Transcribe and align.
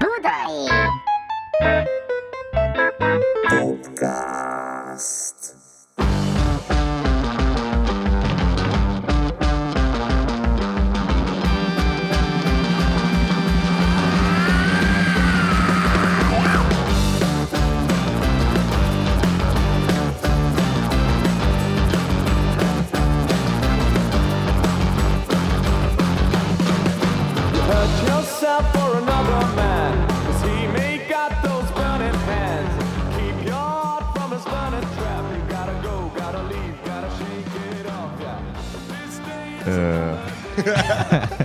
Budai! 0.00 0.56
Podcast. 3.50 5.59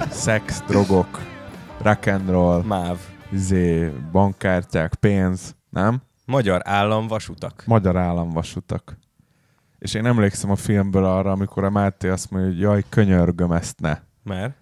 Szex, 0.10 0.62
drogok, 0.68 1.22
rock 1.82 2.08
and 2.08 2.30
roll, 2.30 2.64
MÁV. 2.64 2.98
izé, 3.32 3.92
bankkártyák, 4.12 4.96
pénz, 4.96 5.56
nem? 5.70 6.02
Magyar 6.26 6.62
állam 6.64 7.08
vasutak. 7.08 7.64
Magyar 7.66 7.98
államvasutak. 7.98 8.98
És 9.80 9.94
én 9.94 10.06
emlékszem 10.06 10.52
a 10.52 10.56
filmből 10.56 11.06
arra, 11.06 11.32
amikor 11.32 11.64
a 11.64 11.70
Máté 11.70 12.10
azt 12.10 12.32
mondja, 12.32 12.50
hogy 12.52 12.60
jaj, 12.60 12.84
könyörgöm 12.90 13.52
ezt 13.52 13.80
ne. 13.80 13.98
Mert? 14.24 14.54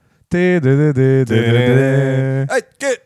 Egy, 2.50 2.66
két, 2.77 3.02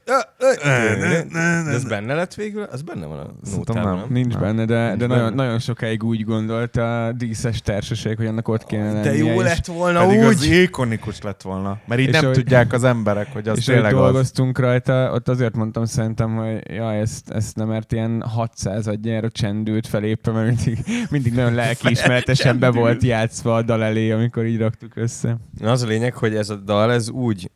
De 0.62 1.72
ez 1.72 1.84
benne 1.84 2.14
lett 2.14 2.34
végül? 2.34 2.64
Az 2.64 2.82
benne 2.82 3.06
van 3.06 3.20
a 3.20 3.26
nótában, 3.56 3.96
nem. 3.98 4.06
Nincs 4.10 4.32
Nem. 4.34 4.42
benne, 4.42 4.66
de, 4.66 4.76
de 4.76 4.96
benne. 5.08 5.16
nagyon, 5.16 5.34
nagyon 5.34 5.60
sokáig 5.60 6.04
úgy 6.04 6.24
gondolt 6.26 6.76
a 6.78 7.14
díszes 7.18 7.62
társaság, 7.62 8.18
hogy 8.18 8.26
annak 8.26 8.48
ott 8.48 8.64
kéne 8.66 9.02
De 9.02 9.16
jó 9.18 9.42
lett 9.42 9.66
volna 9.66 10.06
Pedig 10.06 10.24
az 10.24 10.42
úgy. 10.46 10.52
ikonikus 10.52 11.22
lett 11.22 11.42
volna. 11.42 11.78
Mert 11.88 12.02
így 12.02 12.08
És 12.08 12.20
nem 12.20 12.32
tudják 12.32 12.74
az 12.74 12.84
emberek, 12.84 13.34
hogy 13.34 13.48
az 13.48 13.58
és 13.58 13.66
tényleg 13.66 13.94
az. 13.94 14.00
dolgoztunk 14.00 14.60
rajta, 14.60 15.12
ott 15.12 15.28
azért 15.30 15.56
mondtam 15.56 15.86
szerintem, 15.86 16.36
hogy 16.36 16.62
ja, 16.76 16.94
ezt, 16.94 17.30
ezt 17.30 17.56
nem, 17.56 17.68
mert 17.68 17.92
ilyen 17.92 18.22
600 18.22 18.88
adjára 18.88 19.30
csendült 19.30 19.88
felépve, 19.88 20.32
mert 20.32 20.48
mindig, 20.48 20.78
mindig 21.10 21.34
nagyon 21.34 21.54
lelkiismeretesen 21.54 22.60
be 22.60 22.70
volt 22.70 23.04
játszva 23.04 23.56
a 23.56 23.62
dal 23.62 23.84
elé, 23.84 24.12
amikor 24.12 24.46
így 24.46 24.58
raktuk 24.60 24.92
össze. 24.96 25.38
Na, 25.60 25.72
Az 25.72 25.82
a 25.84 25.88
lényeg, 25.88 26.14
hogy 26.14 26.36
ez 26.36 26.50
a 26.50 26.56
dal 26.56 26.92
ez 26.92 27.10
úgy 27.10 27.52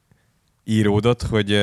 íródott, 0.72 1.22
hogy, 1.22 1.58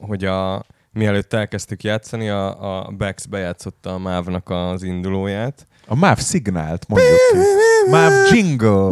hogy 0.00 0.24
a, 0.24 0.64
mielőtt 0.92 1.32
elkezdtük 1.32 1.82
játszani, 1.82 2.28
a, 2.28 2.78
a 2.86 2.90
Bex 2.90 3.24
bejátszotta 3.24 3.94
a 3.94 3.98
Mávnak 3.98 4.50
az 4.50 4.82
indulóját. 4.82 5.66
A 5.86 5.94
MÁV 5.94 6.18
szignált, 6.18 6.88
mondjuk 6.88 7.16
ki. 7.32 7.38
MÁV 7.90 8.12
jingle. 8.32 8.90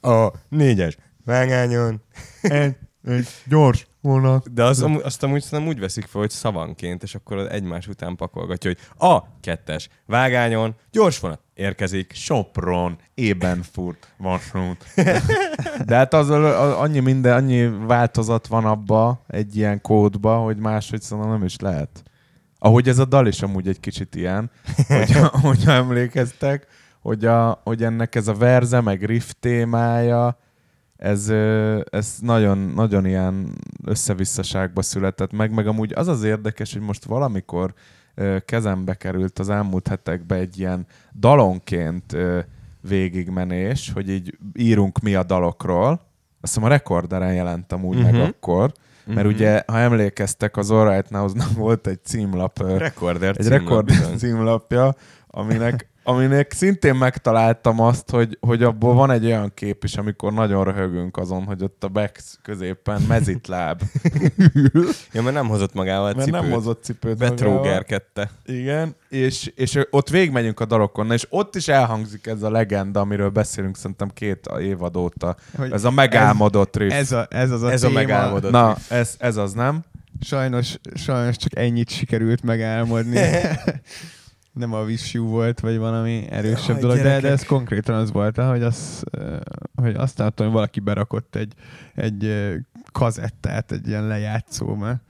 A 0.00 0.32
négyes 0.48 0.96
vágányon. 1.24 2.02
Egy, 2.42 2.74
egy 3.04 3.28
gyors 3.44 3.86
vonat. 4.06 4.52
De 4.52 4.64
az, 4.64 4.86
azt 5.02 5.22
amúgy 5.22 5.42
szerintem 5.42 5.68
úgy 5.68 5.80
veszik 5.80 6.04
fel, 6.06 6.20
hogy 6.20 6.30
szavanként, 6.30 7.02
és 7.02 7.14
akkor 7.14 7.36
az 7.36 7.48
egymás 7.50 7.88
után 7.88 8.16
pakolgatja, 8.16 8.70
hogy 8.70 9.08
a 9.08 9.22
kettes 9.40 9.88
vágányon 10.06 10.74
gyors 10.90 11.18
vonat 11.18 11.40
érkezik. 11.54 12.12
Sopron, 12.14 12.98
Ebenfurt, 13.14 14.14
vasút. 14.16 14.84
De 15.86 15.96
hát 15.96 16.14
az, 16.14 16.30
a- 16.30 16.80
annyi 16.80 17.00
minden, 17.00 17.36
annyi 17.36 17.68
változat 17.86 18.46
van 18.46 18.64
abba, 18.64 19.24
egy 19.26 19.56
ilyen 19.56 19.80
kódba, 19.80 20.36
hogy 20.36 20.56
máshogy 20.56 21.00
szerintem 21.02 21.32
nem 21.32 21.44
is 21.44 21.56
lehet. 21.56 22.02
Ahogy 22.58 22.88
ez 22.88 22.98
a 22.98 23.04
dal 23.04 23.26
is 23.26 23.42
amúgy 23.42 23.68
egy 23.68 23.80
kicsit 23.80 24.14
ilyen, 24.14 24.50
hogyha, 24.88 25.28
hogyha 25.48 25.72
emlékeztek, 25.72 26.66
hogy, 27.00 27.24
a, 27.24 27.60
hogy 27.64 27.82
ennek 27.84 28.14
ez 28.14 28.28
a 28.28 28.34
verze, 28.34 28.80
meg 28.80 29.04
riff 29.04 29.30
témája, 29.40 30.38
ez, 30.96 31.28
ez 31.90 32.14
nagyon, 32.20 32.58
nagyon 32.58 33.06
ilyen 33.06 33.52
összevisszaságba 33.84 34.82
született 34.82 35.32
meg, 35.32 35.50
meg 35.52 35.66
amúgy 35.66 35.92
az 35.94 36.08
az 36.08 36.22
érdekes, 36.22 36.72
hogy 36.72 36.82
most 36.82 37.04
valamikor 37.04 37.74
kezembe 38.44 38.94
került 38.94 39.38
az 39.38 39.48
elmúlt 39.48 39.88
hetekbe 39.88 40.34
egy 40.34 40.58
ilyen 40.58 40.86
dalonként 41.18 42.16
végigmenés, 42.88 43.90
hogy 43.94 44.10
így 44.10 44.38
írunk 44.54 44.98
mi 44.98 45.14
a 45.14 45.22
dalokról. 45.22 45.90
Azt 46.40 46.54
hiszem 46.54 46.62
a 46.62 46.68
rekorderen 46.68 47.34
jelentem 47.34 47.84
úgy 47.84 47.96
uh-huh. 47.96 48.10
meg 48.12 48.20
Mhm. 48.20 48.30
akkor, 48.30 48.72
mert 49.04 49.26
Mhm. 49.26 49.34
ugye, 49.34 49.62
ha 49.66 49.78
emlékeztek, 49.78 50.56
az 50.56 50.70
All 50.70 50.88
Right 50.90 51.10
Now-nak 51.10 51.52
volt 51.52 51.86
egy 51.86 52.04
címlap, 52.04 52.58
Rekorder 52.78 53.28
egy 53.28 53.42
címlap 53.44 53.60
rekord 53.60 53.86
bizony. 53.86 54.16
címlapja, 54.16 54.94
aminek, 55.26 55.88
aminek 56.06 56.52
szintén 56.52 56.94
megtaláltam 56.94 57.80
azt, 57.80 58.10
hogy, 58.10 58.38
hogy 58.40 58.62
abból 58.62 58.94
van 58.94 59.10
egy 59.10 59.24
olyan 59.24 59.52
kép 59.54 59.84
is, 59.84 59.96
amikor 59.96 60.32
nagyon 60.32 60.64
röhögünk 60.64 61.16
azon, 61.16 61.44
hogy 61.44 61.62
ott 61.62 61.84
a 61.84 61.88
Bex 61.88 62.38
középen 62.42 63.02
mezitláb. 63.08 63.82
Ja, 65.12 65.22
mert 65.22 65.34
nem 65.34 65.48
hozott 65.48 65.74
magával 65.74 66.12
mert 66.12 66.24
cipőt. 66.26 66.40
nem 66.40 66.50
hozott 66.50 66.82
cipőt. 66.84 67.18
Betrógerkedte. 67.18 68.30
Igen, 68.44 68.94
és, 69.08 69.52
és 69.54 69.78
ott 69.90 70.08
végigmegyünk 70.08 70.60
a 70.60 70.64
dalokon, 70.64 71.12
és 71.12 71.26
ott 71.30 71.54
is 71.56 71.68
elhangzik 71.68 72.26
ez 72.26 72.42
a 72.42 72.50
legenda, 72.50 73.00
amiről 73.00 73.28
beszélünk 73.30 73.76
szerintem 73.76 74.08
két 74.14 74.46
évad 74.60 74.96
óta. 74.96 75.36
Hogy 75.56 75.72
Ez 75.72 75.84
a 75.84 75.90
megálmodott 75.90 76.76
riff. 76.76 76.92
Ez, 76.92 77.12
a, 77.12 77.26
ez 77.30 77.50
az 77.50 77.62
a 77.62 77.70
Ez 77.72 77.82
a 77.82 77.86
téma. 77.86 77.98
megálmodott 77.98 78.50
Na, 78.50 78.68
riff. 78.74 78.90
ez, 78.90 79.14
ez 79.18 79.36
az, 79.36 79.52
nem? 79.52 79.84
Sajnos, 80.20 80.74
sajnos 80.94 81.36
csak 81.36 81.56
ennyit 81.58 81.90
sikerült 81.90 82.42
megálmodni. 82.42 83.20
nem 84.56 84.72
a 84.72 84.82
Wish 84.82 85.14
You 85.14 85.26
volt, 85.26 85.60
vagy 85.60 85.78
valami 85.78 86.26
erősebb 86.30 86.68
Jaj, 86.68 86.80
dolog, 86.80 86.96
de, 86.96 87.02
de 87.02 87.08
gyerekek. 87.08 87.30
ez 87.30 87.44
konkrétan 87.44 87.94
az 87.94 88.12
volt, 88.12 88.36
hogy, 88.36 88.62
az, 88.62 89.04
ö, 89.10 89.36
hogy 89.74 89.94
azt 89.94 90.18
láttam, 90.18 90.46
hogy 90.46 90.54
valaki 90.54 90.80
berakott 90.80 91.36
egy, 91.36 91.52
egy 91.94 92.24
ö, 92.24 92.54
kazettát, 92.92 93.72
egy 93.72 93.88
ilyen 93.88 94.06
lejátszóba. 94.06 95.00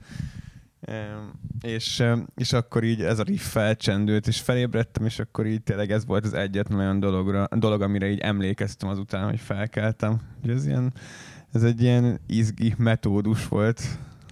És, 1.61 2.03
és 2.35 2.53
akkor 2.53 2.83
így 2.83 3.01
ez 3.01 3.19
a 3.19 3.23
riff 3.23 3.51
felcsendült, 3.51 4.27
és 4.27 4.39
felébredtem, 4.39 5.05
és 5.05 5.19
akkor 5.19 5.45
így 5.45 5.63
tényleg 5.63 5.91
ez 5.91 6.05
volt 6.05 6.25
az 6.25 6.33
egyetlen 6.33 6.79
olyan 6.79 6.99
dologra, 6.99 7.47
dolog, 7.57 7.81
amire 7.81 8.09
így 8.09 8.19
emlékeztem 8.19 8.89
azután, 8.89 9.29
hogy 9.29 9.39
felkeltem. 9.39 10.21
Hogy 10.41 10.49
ez, 10.49 10.65
ilyen, 10.65 10.93
ez 11.51 11.63
egy 11.63 11.81
ilyen 11.81 12.19
izgi 12.27 12.73
metódus 12.77 13.47
volt. 13.47 13.81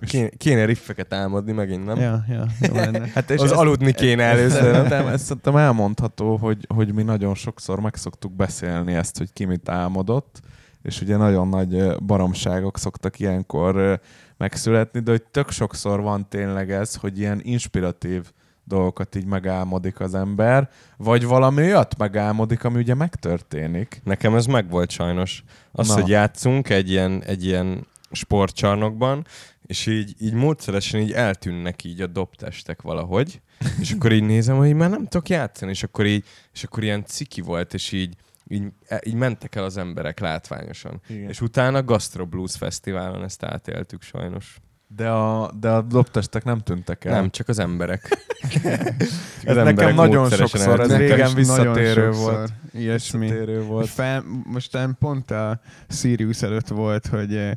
Kéne, 0.12 0.30
kéne 0.38 0.66
riffeket 0.66 1.14
álmodni 1.14 1.52
megint, 1.52 1.86
nem? 1.86 1.98
Ja, 2.00 2.26
ja, 2.30 2.46
jó 2.60 2.74
lenne. 2.74 3.08
Hát 3.14 3.30
És 3.30 3.40
az 3.42 3.52
aludni 3.52 3.94
kéne 3.94 4.24
először. 4.24 4.62
nem? 4.62 4.74
Szerintem, 4.74 5.08
ezt 5.08 5.24
szerintem 5.26 5.56
elmondható, 5.56 6.38
hogy, 6.38 6.66
hogy 6.76 6.94
mi 6.94 7.04
nagyon 7.04 7.36
sokszor 7.36 7.80
meg 7.80 7.96
szoktuk 7.96 8.34
beszélni 8.34 8.94
ezt, 8.94 9.18
hogy 9.18 9.34
ki 9.34 9.46
mit 9.46 9.70
álmodott, 9.70 10.40
és 10.82 11.02
ugye 11.02 11.18
nagyon 11.18 11.48
nagy 11.48 11.98
baromságok 11.98 12.78
szoktak 12.78 13.20
ilyenkor 13.20 14.00
megszületni, 14.38 15.00
de 15.00 15.12
hogy 15.12 15.24
tök 15.24 15.52
sokszor 15.52 16.02
van 16.02 16.30
tényleg 16.30 16.72
ez, 16.72 16.96
hogy 16.96 17.20
ilyen 17.20 17.40
inspiratív 17.44 18.32
dolgokat 18.64 19.16
így 19.16 19.26
megálmodik 19.26 20.00
az 20.00 20.16
ember, 20.16 20.70
vagy 20.98 21.26
valami 21.26 21.62
olyat 21.62 21.98
megálmodik, 21.98 22.64
ami 22.64 22.78
ugye 22.78 22.94
megtörténik. 22.94 24.02
Nekem 24.04 24.36
ez 24.36 24.46
megvolt 24.46 24.90
sajnos. 24.90 25.44
Az, 25.72 25.88
Na. 25.88 25.94
hogy 25.94 26.08
játszunk 26.08 26.70
egy 26.70 26.90
ilyen, 26.90 27.24
egy 27.26 27.46
ilyen 27.46 27.88
sportcsarnokban, 28.12 29.26
és 29.66 29.86
így, 29.86 30.16
így 30.20 30.34
módszeresen 30.34 31.00
így 31.00 31.12
eltűnnek 31.12 31.84
így 31.84 32.02
a 32.02 32.08
dobtestek 32.08 32.82
valahogy, 32.82 33.42
és 33.80 33.92
akkor 33.92 34.12
így 34.12 34.24
nézem, 34.24 34.58
hogy 34.58 34.74
már 34.74 34.90
nem 34.90 35.04
tudok 35.08 35.30
játszani, 35.30 35.72
és 35.72 35.84
akkor 35.84 36.06
így, 36.06 36.24
és 36.54 36.64
akkor 36.64 36.84
ilyen 36.84 37.06
ciki 37.06 37.42
volt, 37.42 37.74
és 37.74 37.92
így, 37.92 38.16
így, 38.48 38.64
így 39.04 39.14
mentek 39.14 39.56
el 39.56 39.64
az 39.64 39.78
emberek 39.78 40.20
látványosan. 40.20 41.02
Igen. 41.08 41.30
És 41.30 41.42
utána 41.42 41.78
a 41.78 41.84
Gastro 41.84 42.26
Blues 42.26 42.56
Fesztiválon 42.56 43.24
ezt 43.24 43.44
átéltük 43.44 44.02
sajnos. 44.02 44.60
De 44.88 45.10
a, 45.10 45.52
de 45.60 45.70
a 45.70 45.82
dobtestek 45.82 46.44
nem 46.44 46.60
tűntek 46.60 47.06
el. 47.06 47.14
Nem, 47.14 47.30
csak 47.30 47.48
az 47.48 47.60
emberek. 47.60 48.10
Ez 49.44 49.56
nekem 49.56 49.96
nagyon 49.96 50.30
sokszor, 50.30 50.80
ez 50.80 50.96
régen 50.96 51.28
is 51.28 51.34
visszatérő 51.34 52.12
volt. 52.12 52.54
Ilyesmi. 52.74 53.20
Visszatérő 53.20 53.62
volt. 53.62 53.90
Fel, 53.90 54.24
most 54.44 54.78
pont 55.00 55.32
a 55.32 55.60
Sirius 55.90 56.42
előtt 56.42 56.68
volt, 56.68 57.08
hogy 57.08 57.36
eh, 57.36 57.52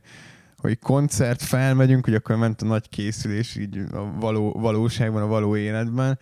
hogy 0.59 0.79
koncert 0.79 1.43
felmegyünk, 1.43 2.05
hogy 2.05 2.15
akkor 2.15 2.37
ment 2.37 2.63
a 2.63 2.67
nagy 2.67 2.89
készülés 2.89 3.57
így 3.57 3.79
a 3.93 4.13
való, 4.21 4.53
valóságban, 4.53 5.23
a 5.23 5.27
való 5.27 5.57
életben, 5.57 6.19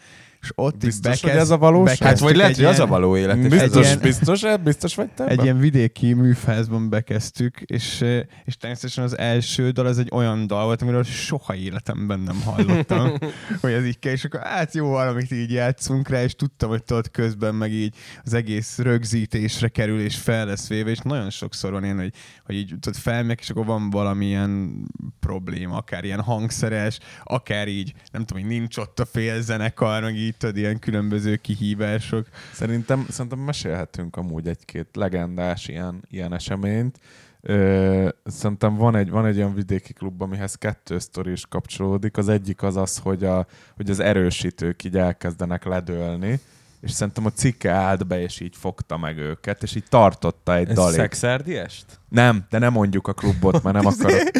és 0.46 0.52
ott 0.54 0.76
Biztos, 0.76 1.14
így 1.14 1.20
hogy 1.20 1.30
bekezd, 1.30 1.50
ez 1.50 1.50
a 1.50 1.58
valóság? 1.58 1.98
Hát 1.98 2.18
vagy 2.18 2.36
lehet, 2.36 2.56
hogy 2.56 2.64
az 2.64 2.78
a 2.78 2.86
való 2.86 3.16
élet. 3.16 3.48
Biztos, 3.48 3.84
ilyen- 3.84 3.98
biztos, 3.98 4.42
biztos 4.64 4.94
vagy 4.94 5.08
te? 5.08 5.26
egy 5.26 5.42
ilyen 5.42 5.58
vidéki 5.58 6.12
műfázban 6.12 6.88
bekezdtük, 6.88 7.60
és, 7.60 8.00
eh, 8.00 8.20
és 8.44 8.56
természetesen 8.56 9.04
az 9.04 9.18
első 9.18 9.70
dal 9.70 9.86
az 9.86 9.98
egy 9.98 10.08
olyan 10.12 10.46
dal 10.46 10.64
volt, 10.64 10.82
amiről 10.82 11.02
soha 11.02 11.54
életemben 11.54 12.20
nem 12.20 12.40
hallottam, 12.44 13.12
hogy 13.60 13.72
ez 13.72 13.84
így 13.84 13.98
kell, 13.98 14.12
és 14.12 14.24
akkor 14.24 14.40
hát 14.40 14.74
jó, 14.74 14.88
valamit 14.88 15.30
így 15.30 15.52
játszunk 15.52 16.08
rá, 16.08 16.22
és 16.22 16.34
tudtam, 16.34 16.68
hogy 16.68 16.84
tudod 16.84 17.10
közben 17.10 17.54
meg 17.54 17.72
így 17.72 17.94
az 18.24 18.34
egész 18.34 18.78
rögzítésre 18.78 19.68
kerül, 19.68 20.00
és 20.00 20.16
fel 20.16 20.46
lesz 20.46 20.68
véve, 20.68 20.90
és 20.90 20.98
nagyon 20.98 21.30
sokszor 21.30 21.72
van 21.72 21.84
ilyen, 21.84 21.98
hogy, 21.98 22.12
hogy 22.44 22.54
így 22.54 22.74
tudod, 22.80 22.96
felmegyek, 23.00 23.40
és 23.40 23.50
akkor 23.50 23.64
van 23.64 23.90
valamilyen 23.90 24.74
probléma, 25.20 25.76
akár 25.76 26.04
ilyen 26.04 26.20
hangszeres, 26.20 26.98
akár 27.24 27.68
így, 27.68 27.92
nem 28.12 28.24
tudom, 28.24 28.42
hogy 28.42 28.52
nincs 28.52 28.76
ott 28.76 29.00
a 29.00 29.04
fél 29.04 29.42
zenekar, 29.42 30.02
meg 30.02 30.16
így 30.16 30.35
tudod, 30.38 30.56
ilyen 30.56 30.78
különböző 30.78 31.36
kihívások. 31.36 32.26
Szerintem, 32.52 33.06
szerintem 33.08 33.38
mesélhetünk 33.38 34.16
amúgy 34.16 34.48
egy-két 34.48 34.88
legendás 34.92 35.68
ilyen, 35.68 36.02
ilyen 36.10 36.34
eseményt. 36.34 36.98
Ö, 37.40 38.08
szerintem 38.24 38.76
van 38.76 38.96
egy, 38.96 39.10
van 39.10 39.26
egy 39.26 39.36
olyan 39.36 39.54
vidéki 39.54 39.92
klub, 39.92 40.22
amihez 40.22 40.54
kettő 40.54 40.98
sztori 40.98 41.30
is 41.30 41.46
kapcsolódik. 41.46 42.16
Az 42.16 42.28
egyik 42.28 42.62
az 42.62 42.76
az, 42.76 42.98
hogy, 42.98 43.24
a, 43.24 43.46
hogy 43.76 43.90
az 43.90 44.00
erősítők 44.00 44.84
így 44.84 44.96
elkezdenek 44.96 45.64
ledőlni, 45.64 46.40
és 46.80 46.90
szerintem 46.90 47.26
a 47.26 47.30
cikke 47.30 47.70
állt 47.70 48.06
be, 48.06 48.20
és 48.22 48.40
így 48.40 48.54
fogta 48.58 48.96
meg 48.96 49.18
őket, 49.18 49.62
és 49.62 49.74
így 49.74 49.84
tartotta 49.88 50.54
egy 50.54 50.68
Ez 50.68 50.74
dalig. 50.74 50.94
szexárdiest? 50.94 51.84
Nem, 52.08 52.44
de 52.50 52.58
nem 52.58 52.72
mondjuk 52.72 53.08
a 53.08 53.12
klubot, 53.12 53.62
mert 53.62 53.76
nem 53.76 53.86
akarok. 53.98 54.30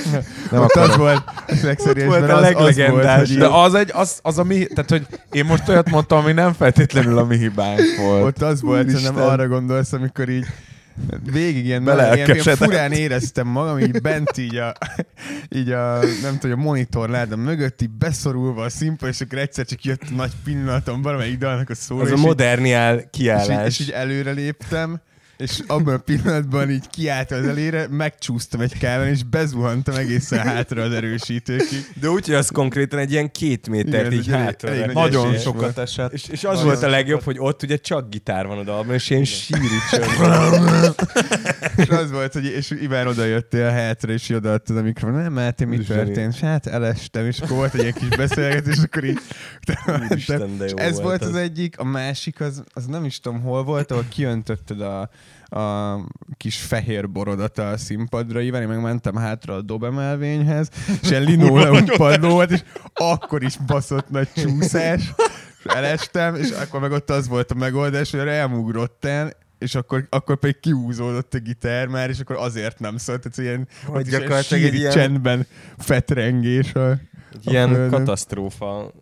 Nem 0.51 0.63
Ott 0.63 0.71
akarok. 0.71 0.91
az 0.91 0.97
volt, 0.97 1.23
a 1.47 1.55
szexeriesben 1.55 2.21
volt 2.21 2.31
a 2.31 2.37
az, 2.37 2.43
az 2.45 2.53
volt, 2.53 2.77
leglegendás, 2.77 3.35
De 3.35 3.47
az, 3.47 3.75
egy, 3.75 3.91
az, 3.93 4.19
az 4.23 4.39
a 4.39 4.45
mi, 4.45 4.65
tehát 4.67 4.91
hogy 4.91 5.07
én 5.31 5.45
most 5.45 5.69
olyat 5.69 5.91
mondtam, 5.91 6.19
ami 6.19 6.33
nem 6.33 6.53
feltétlenül 6.53 7.19
a 7.19 7.25
mi 7.25 7.37
hibánk 7.37 7.81
volt. 8.01 8.25
Ott 8.25 8.43
az 8.43 8.61
volt, 8.61 8.81
Úristen. 8.83 9.03
szerintem 9.03 9.29
arra 9.29 9.49
gondolsz, 9.49 9.93
amikor 9.93 10.29
így 10.29 10.47
végig 11.33 11.65
ilyen, 11.65 11.83
ilyen, 11.83 11.97
ilyen 11.97 12.17
Belelkesedett. 12.27 12.57
furán 12.57 12.93
éreztem 12.93 13.47
magam, 13.47 13.79
így 13.79 14.01
bent 14.01 14.37
így 14.39 14.57
a, 14.57 14.73
így 15.57 15.71
a 15.71 15.99
nem 16.23 16.39
tudom, 16.39 16.61
a 16.61 16.63
monitor 16.63 17.09
láda 17.09 17.37
mögött, 17.37 17.83
így 17.83 17.91
beszorulva 17.91 18.65
a 18.65 18.69
színpad, 18.69 19.09
és 19.09 19.21
akkor 19.21 19.39
egyszer 19.39 19.65
csak 19.67 19.85
jött 19.85 20.15
nagy 20.15 20.33
pillanatom 20.45 21.03
valamelyik 21.03 21.39
dalnak 21.39 21.71
a 21.71 21.75
szó, 21.75 21.99
Az 21.99 22.07
és, 22.07 22.13
a 22.13 22.17
moderniál 22.17 22.97
és, 22.97 23.03
így, 23.03 23.11
kiállás. 23.11 23.67
és 23.67 23.81
így 23.81 23.91
előre 23.91 24.31
léptem, 24.31 25.01
és 25.37 25.63
abban 25.67 25.95
a 25.95 25.99
pillanatban 25.99 26.71
így 26.71 26.89
kiállt 26.91 27.31
az 27.31 27.47
elére, 27.47 27.87
megcsúsztam 27.91 28.61
egy 28.61 28.79
káván, 28.79 29.09
és 29.09 29.23
bezuhantam 29.23 29.95
egészen 29.95 30.39
hátra 30.39 30.83
az 30.83 30.93
erősítőkig. 30.93 31.87
De 32.01 32.09
úgy, 32.09 32.27
hogy 32.27 32.35
az 32.35 32.49
konkrétan 32.49 32.99
egy 32.99 33.11
ilyen 33.11 33.31
két 33.31 33.69
métert 33.69 34.07
Igen, 34.07 34.13
így 34.13 34.29
hátra. 34.29 34.69
elég 34.69 34.95
Nagyon 34.95 35.39
sokat 35.39 35.61
volt. 35.61 35.79
esett. 35.79 36.13
És, 36.13 36.29
és 36.29 36.45
az 36.45 36.63
volt 36.63 36.83
a 36.83 36.89
legjobb, 36.89 37.21
sokat. 37.21 37.37
hogy 37.37 37.49
ott 37.49 37.63
ugye 37.63 37.77
csak 37.77 38.11
gitár 38.11 38.47
van 38.47 38.59
a 38.59 38.63
dalban, 38.63 38.95
és 38.95 39.11
ilyen 39.11 39.25
síri. 39.25 39.67
És 41.77 41.89
az 41.89 42.11
volt, 42.11 42.33
hogy 42.33 42.45
és 42.45 42.71
Iván 42.71 43.07
oda 43.07 43.25
jöttél 43.25 43.71
hátra, 43.71 44.13
és 44.13 44.29
odaadtad 44.29 44.77
a 44.77 44.83
mikrofon. 44.83 45.21
Nem, 45.21 45.33
Máté, 45.33 45.65
mi 45.65 45.79
történt? 45.79 46.35
És 46.35 46.41
hát 46.41 46.67
elestem, 46.67 47.27
és 47.27 47.39
akkor 47.39 47.57
volt 47.57 47.75
egy 47.75 47.81
ilyen 47.81 47.93
kis 47.93 48.09
beszélgetés, 48.09 48.77
és 48.77 48.83
akkor 48.83 49.05
így... 49.05 49.19
Úristen, 50.11 50.59
de 50.59 50.65
jó 50.69 50.77
és 50.77 50.83
ez 50.83 51.01
volt 51.01 51.17
volt 51.19 51.23
az. 51.23 51.29
az 51.29 51.35
egyik, 51.35 51.79
a 51.79 51.85
másik, 51.85 52.41
az, 52.41 52.63
az 52.73 52.87
nem 52.87 53.05
is 53.05 53.21
tudom 53.21 53.41
hol 53.41 53.65
volt, 53.65 53.91
ahol 53.91 54.05
kiöntötted 54.09 54.81
a, 54.81 55.11
a 55.49 55.97
kis 56.37 56.57
fehér 56.57 57.11
borodat 57.11 57.59
a 57.59 57.77
színpadra, 57.77 58.41
Iván, 58.41 58.63
én 58.63 58.69
meg 58.69 58.81
mentem 58.81 59.15
hátra 59.17 59.55
a 59.55 59.63
dobemelvényhez, 59.63 60.69
és 61.03 61.11
ilyen 61.11 61.23
linoleum 61.23 61.85
padló 61.85 62.29
volt, 62.29 62.51
és 62.51 62.63
akkor 62.95 63.43
is 63.43 63.57
baszott 63.57 64.11
nagy 64.11 64.29
csúszás, 64.33 65.03
és 65.59 65.73
elestem, 65.73 66.35
és 66.35 66.51
akkor 66.51 66.81
meg 66.81 66.91
ott 66.93 67.11
az 67.11 67.29
volt 67.29 67.51
a 67.51 67.55
megoldás, 67.55 68.11
hogy 68.11 68.21
elmugrottál, 68.21 69.33
és 69.59 69.75
akkor, 69.75 70.07
akkor 70.11 70.37
pedig 70.39 70.61
kiúzódott 70.61 71.35
a 71.35 71.39
gitár 71.39 71.87
már, 71.87 72.11
és 72.11 72.21
akkor 72.21 72.37
azért 72.37 72.79
nem 72.79 72.97
szólt. 72.97 73.21
Tehát 73.21 73.39
ilyen, 73.39 73.69
Hogy 73.87 74.01
ott 74.01 74.09
gyakorlatilag 74.11 74.63
egy 74.65 74.75
ilyen- 74.75 74.93
csendben 74.93 75.47
fetrengés. 75.79 76.75
A 76.75 76.99
ilyen 77.45 77.69
földön. 77.69 77.91
katasztrófa 77.91 78.93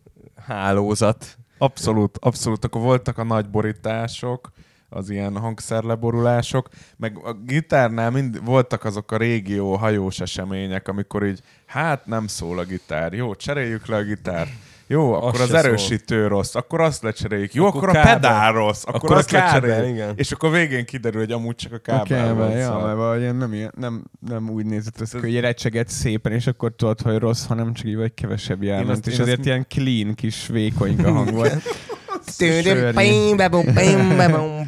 hálózat. 0.47 1.39
Abszolút, 1.59 2.19
abszolút. 2.21 2.65
Akkor 2.65 2.81
voltak 2.81 3.19
a 3.19 3.25
nagy 3.25 3.51
borítások, 3.51 4.53
az 4.95 5.11
ilyen 5.11 5.37
hangszerleborulások, 5.39 6.69
meg 6.97 7.19
a 7.25 7.33
gitárnál 7.33 8.11
mind 8.11 8.45
voltak 8.45 8.85
azok 8.85 9.13
a 9.13 9.17
régió 9.17 9.75
hajós 9.77 10.21
események, 10.21 10.89
amikor 10.89 11.27
így, 11.27 11.41
hát 11.67 12.07
nem 12.07 12.27
szól 12.27 12.59
a 12.59 12.65
gitár, 12.65 13.13
jó, 13.13 13.35
cseréljük 13.35 13.87
le 13.87 13.97
a 13.97 14.03
gitárt. 14.03 14.51
Jó, 14.87 15.13
akkor 15.13 15.35
Az 15.35 15.41
az 15.41 15.55
erősítő 15.55 16.27
rossz, 16.27 16.55
akkor 16.55 16.81
azt 16.81 17.03
lecseréljük. 17.03 17.55
Jó, 17.55 17.67
Akkor 17.67 17.83
akkor, 17.83 17.89
a 17.89 17.93
kábel. 18.03 18.15
pedál 18.15 18.53
rossz, 18.53 18.83
akkor, 18.85 18.95
Akkor 18.95 19.13
a 19.15 19.19
azt 19.19 19.29
kábel, 19.29 19.61
lecseréljük. 19.61 19.95
igen. 19.97 20.13
És 20.17 20.33
akkor 20.33 20.51
végén 20.51 20.85
kiderül, 20.85 21.21
hogy 21.21 21.33
amúgy 21.33 21.55
csak 21.55 21.73
a 21.73 21.77
a 21.77 21.81
kábel, 21.81 22.05
kábel, 22.07 22.35
volt. 22.35 22.55
ja, 22.59 22.65
szóval. 22.65 22.85
mert 22.87 22.97
valahogy 22.97 23.37
nem, 23.37 23.71
nem, 23.77 24.05
nem 24.29 24.51
úgy 24.51 24.67
nézett 24.67 25.01
ez, 25.01 25.13
hogy 25.13 25.41
recseget 25.41 25.89
szépen, 25.89 26.33
és 26.33 26.47
akkor 26.47 26.73
tudod, 26.77 27.01
hogy 27.01 27.19
rossz, 27.19 27.47
hanem 27.47 27.73
csak 27.73 27.87
így 27.87 27.97
vagy 27.97 28.15
kevesebb 28.15 28.63
azt- 28.89 29.07
és 29.07 29.19
ezért 29.19 29.39
azt- 29.39 29.47
ilyen 29.47 29.67
clean, 29.69 30.15
kis 30.15 30.47
vékonyka 30.47 31.13
hang 31.17 31.31
volt. 31.33 31.63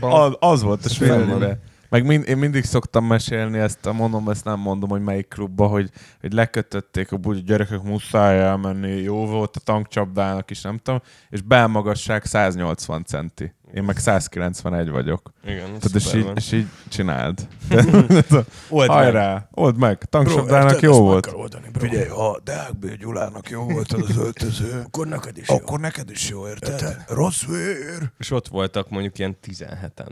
Az, 0.01 0.37
az 0.39 0.63
volt 0.63 0.85
a 0.85 0.89
svédbe. 0.89 1.59
Meg 1.89 2.07
mind, 2.07 2.29
én 2.29 2.37
mindig 2.37 2.65
szoktam 2.65 3.05
mesélni 3.05 3.59
ezt, 3.59 3.93
mondom, 3.93 4.29
ezt 4.29 4.45
nem 4.45 4.59
mondom, 4.59 4.89
hogy 4.89 5.03
melyik 5.03 5.29
klubba, 5.29 5.67
hogy, 5.67 5.91
hogy 6.21 6.33
lekötötték 6.33 7.13
a 7.13 7.17
buli, 7.17 7.43
gyerekek 7.43 7.83
muszáj 7.83 8.41
elmenni, 8.41 9.03
jó 9.03 9.27
volt 9.27 9.57
a 9.57 9.61
tankcsapdának 9.61 10.51
is, 10.51 10.61
nem 10.61 10.79
tudom, 10.83 11.01
és 11.31 11.41
belmagasság 11.41 12.25
180 12.25 13.05
centi. 13.05 13.55
Én 13.77 13.83
meg 13.83 13.99
191 13.99 14.91
vagyok. 14.91 15.33
Igen, 15.45 15.79
Tudod, 15.79 15.95
és 15.95 16.15
így, 16.15 16.31
és 16.35 16.53
így 16.53 16.67
csináld. 16.89 17.49
Old 18.69 18.89
meg. 18.89 18.97
Hajrá, 18.97 19.49
old 19.51 19.77
meg, 19.77 20.05
tankcsapdának 20.05 20.81
jó 20.81 21.01
volt. 21.01 21.35
Figyelj, 21.79 22.09
ha 22.09 22.41
Deák 22.45 22.77
B. 22.77 22.97
Gyulának 22.99 23.51
jó 23.51 23.63
volt 23.63 23.93
az 23.93 24.03
az 24.09 24.17
öltöző, 24.17 24.81
akkor 24.87 25.07
neked 25.07 25.37
is 25.39 25.49
akkor 25.49 25.81
neked 25.81 26.11
is 26.11 26.29
jó, 26.29 26.49
érted? 26.49 27.05
Rossz 27.09 27.45
vér. 27.45 28.11
És 28.19 28.31
ott 28.31 28.49
voltak 28.49 28.91
mondjuk 28.91 29.19
ilyen 29.19 29.37
17-en. 29.47 30.11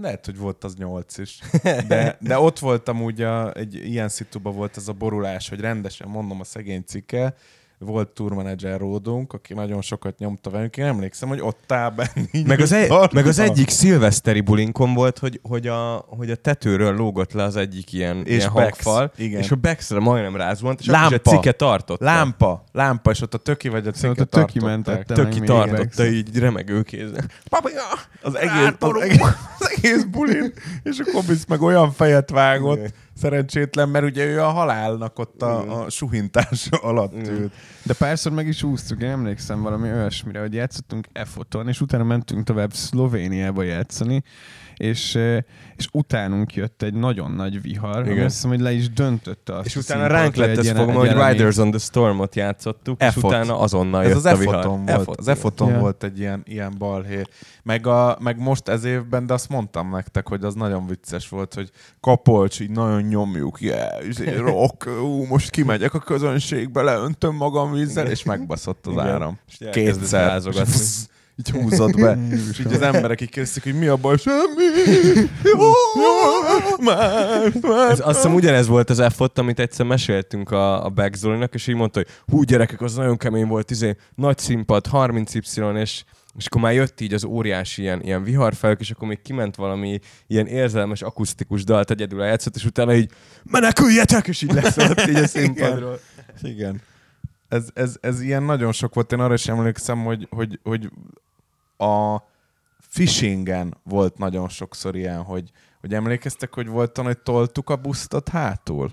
Lehet, 0.00 0.24
hogy 0.24 0.38
volt 0.38 0.64
az 0.64 0.74
nyolc 0.74 1.18
is. 1.18 1.38
De, 1.88 2.16
de 2.20 2.38
ott 2.38 2.58
voltam 2.58 3.02
úgy, 3.02 3.22
a, 3.22 3.52
egy 3.52 3.74
ilyen 3.74 4.08
szituba 4.08 4.50
volt 4.50 4.76
ez 4.76 4.88
a 4.88 4.92
borulás, 4.92 5.48
hogy 5.48 5.60
rendesen 5.60 6.08
mondom 6.08 6.40
a 6.40 6.44
szegény 6.44 6.82
cikke, 6.86 7.36
volt 7.78 8.08
tourmanager 8.08 8.78
ródunk, 8.80 9.32
aki 9.32 9.54
nagyon 9.54 9.82
sokat 9.82 10.18
nyomta 10.18 10.50
velünk. 10.50 10.76
Én 10.76 10.84
emlékszem, 10.84 11.28
hogy 11.28 11.40
ott 11.40 11.72
áll 11.72 11.90
benn, 11.90 12.24
így 12.32 12.46
Meg 12.46 12.60
az, 12.60 12.72
egy, 12.72 12.88
tartva. 12.88 13.18
meg 13.20 13.26
az 13.28 13.38
egyik 13.38 13.68
szilveszteri 13.68 14.40
bulinkon 14.40 14.94
volt, 14.94 15.18
hogy, 15.18 15.40
hogy, 15.42 15.66
a, 15.66 16.04
hogy 16.08 16.30
a 16.30 16.36
tetőről 16.36 16.94
lógott 16.94 17.32
le 17.32 17.42
az 17.42 17.56
egyik 17.56 17.92
ilyen, 17.92 18.16
És 18.24 18.36
ilyen 18.36 18.52
Bex, 18.54 18.82
hangfal, 18.84 19.12
igen. 19.16 19.40
és 19.40 19.50
a 19.50 19.54
Bexre 19.54 19.98
majdnem 19.98 20.36
rázuhant, 20.36 20.80
és 20.80 20.86
Lámpa. 20.86 21.30
a 21.30 21.34
cike 21.34 21.52
tartotta. 21.52 22.04
Lámpa, 22.04 22.64
lámpa, 22.72 23.10
és 23.10 23.20
ott 23.20 23.34
a 23.34 23.38
töki 23.38 23.68
vagy 23.68 23.86
a 23.86 23.92
Szóval 23.94 24.10
cikke 24.16 24.22
ott 24.22 24.34
a 24.34 24.46
töki 24.46 24.60
mentette 24.64 25.14
Töki 25.14 25.40
tartotta 25.40 26.02
Bex. 26.02 26.10
így 26.10 26.38
remegő 26.38 26.82
kézzel. 26.82 27.24
Az 28.22 28.34
egész, 28.34 28.74
az 28.78 29.00
egész, 29.00 29.20
az 29.58 29.70
egész 29.76 30.02
bulin, 30.02 30.52
és 30.82 30.98
a 30.98 31.10
Kobisz 31.12 31.44
meg 31.48 31.62
olyan 31.62 31.92
fejet 31.92 32.30
vágott, 32.30 32.76
Igen. 32.78 32.90
Szerencsétlen, 33.16 33.88
mert 33.88 34.04
ugye 34.04 34.24
ő 34.24 34.40
a 34.40 34.48
halálnak 34.48 35.18
ott 35.18 35.42
a, 35.42 35.82
a 35.82 35.90
suhintása 35.90 36.76
alatt 36.90 37.14
Igen. 37.14 37.34
ült. 37.34 37.52
De 37.82 37.94
párszor 37.94 38.32
meg 38.32 38.46
is 38.46 38.62
úsztuk, 38.62 39.02
én 39.02 39.08
emlékszem 39.08 39.62
valami 39.62 39.92
olyasmire, 39.92 40.40
hogy 40.40 40.54
játszottunk 40.54 41.06
F-oton, 41.24 41.68
és 41.68 41.80
utána 41.80 42.04
mentünk 42.04 42.44
tovább 42.44 42.72
Szlovéniába 42.72 43.62
játszani, 43.62 44.22
és, 44.76 45.18
és 45.76 45.88
utánunk 45.92 46.54
jött 46.54 46.82
egy 46.82 46.94
nagyon 46.94 47.30
nagy 47.30 47.62
vihar, 47.62 47.96
ami 47.96 48.10
Igen. 48.10 48.24
azt 48.24 48.34
hiszem, 48.34 48.50
hogy 48.50 48.60
le 48.60 48.72
is 48.72 48.90
döntötte 48.90 49.54
azt 49.56 49.66
És 49.66 49.76
a 49.76 49.78
utána 49.78 50.06
ránk 50.06 50.34
lett 50.36 50.56
ez 50.56 50.66
egy 50.66 50.76
hogy. 50.76 51.08
Riders 51.08 51.56
on 51.56 51.70
the 51.70 51.78
Storm-ot 51.78 52.34
játszottuk, 52.34 53.02
és 53.02 53.12
F-ot. 53.12 53.24
utána 53.24 53.58
azonnal 53.58 54.02
Ez 54.02 54.08
jött 54.08 54.16
az 54.16 54.24
a 54.24 54.36
vihar. 54.36 54.66
Volt. 54.66 55.02
F-ot, 55.02 55.16
Az 55.16 55.28
Efoton 55.28 55.70
Ja. 55.70 55.78
volt 55.78 56.02
egy 56.04 56.18
ilyen, 56.18 56.42
ilyen 56.44 56.74
balhé. 56.78 57.22
Meg, 57.62 57.86
a, 57.86 58.16
meg 58.20 58.38
most 58.38 58.68
ez 58.68 58.84
évben, 58.84 59.26
de 59.26 59.32
azt 59.32 59.48
mondtam 59.48 59.90
nektek, 59.90 60.28
hogy 60.28 60.44
az 60.44 60.54
nagyon 60.54 60.86
vicces 60.86 61.28
volt, 61.28 61.54
hogy 61.54 61.70
kapolcs, 62.00 62.60
így 62.60 62.70
nagyon 62.70 63.02
nyomjuk, 63.02 63.60
yeah, 63.60 64.06
izé, 64.08 64.34
rock, 64.50 64.86
ú, 65.02 65.24
most 65.24 65.50
kimegyek 65.50 65.94
a 65.94 65.98
közönségbe, 65.98 66.82
leöntöm 66.82 67.34
magam 67.34 67.72
vízzel, 67.72 68.06
és 68.06 68.22
megbaszott 68.22 68.86
az 68.86 68.92
Igen. 68.92 69.06
áram. 69.06 69.38
És 69.48 69.58
Kétszer. 69.70 70.42
így 71.36 71.50
húzott 71.50 72.00
be. 72.00 72.18
és 72.50 72.58
így 72.58 72.72
az 72.72 72.80
emberek 72.80 73.20
így 73.20 73.30
kérdezik, 73.30 73.62
hogy 73.62 73.78
mi 73.78 73.86
a 73.86 73.96
baj, 73.96 74.16
semmi, 74.16 74.64
jó, 75.42 75.60
jó, 75.60 76.84
más, 76.84 77.52
más. 77.62 77.90
Ez, 77.90 78.00
azt 78.00 78.16
hiszem 78.16 78.34
ugyanez 78.34 78.66
volt 78.66 78.90
az 78.90 79.02
f 79.14 79.20
amit 79.34 79.58
egyszer 79.58 79.86
meséltünk 79.86 80.50
a, 80.50 80.84
a 80.84 80.88
Beck 80.88 81.14
Zolinak, 81.14 81.54
és 81.54 81.66
így 81.66 81.74
mondta, 81.74 81.98
hogy 81.98 82.08
hú 82.26 82.42
gyerekek, 82.42 82.80
az 82.80 82.94
nagyon 82.94 83.16
kemény 83.16 83.46
volt, 83.46 83.70
izé, 83.70 83.96
nagy 84.14 84.38
színpad, 84.38 84.86
30Y, 84.92 85.80
és 85.80 86.04
és 86.36 86.46
akkor 86.46 86.60
már 86.60 86.72
jött 86.72 87.00
így 87.00 87.14
az 87.14 87.24
óriási 87.24 87.82
ilyen, 87.82 88.02
ilyen 88.02 88.22
viharfelük, 88.22 88.80
és 88.80 88.90
akkor 88.90 89.08
még 89.08 89.22
kiment 89.22 89.56
valami 89.56 89.98
ilyen 90.26 90.46
érzelmes 90.46 91.02
akusztikus 91.02 91.64
dalt 91.64 91.90
egyedül 91.90 92.22
eljátszott, 92.22 92.56
és 92.56 92.64
utána 92.64 92.94
így 92.94 93.10
meneküljetek, 93.42 94.26
és 94.26 94.42
így 94.42 94.52
leszállt 94.52 95.08
így 95.08 95.16
a 95.16 95.26
színpadról. 95.26 95.98
Igen. 96.42 96.80
Ez, 97.48 97.68
ez, 97.74 97.96
ez 98.00 98.20
ilyen 98.20 98.42
nagyon 98.42 98.72
sok 98.72 98.94
volt. 98.94 99.12
Én 99.12 99.20
arra 99.20 99.34
is 99.34 99.48
emlékszem, 99.48 100.04
hogy, 100.04 100.26
hogy, 100.30 100.60
hogy 100.62 100.90
a 101.78 102.22
fishingen 102.78 103.76
volt 103.84 104.18
nagyon 104.18 104.48
sokszor 104.48 104.96
ilyen, 104.96 105.22
hogy, 105.22 105.50
hogy 105.80 105.94
emlékeztek, 105.94 106.54
hogy 106.54 106.66
volt 106.66 106.98
olyan, 106.98 107.10
hogy 107.10 107.22
toltuk 107.22 107.70
a 107.70 107.76
busztot 107.76 108.28
hátul? 108.28 108.90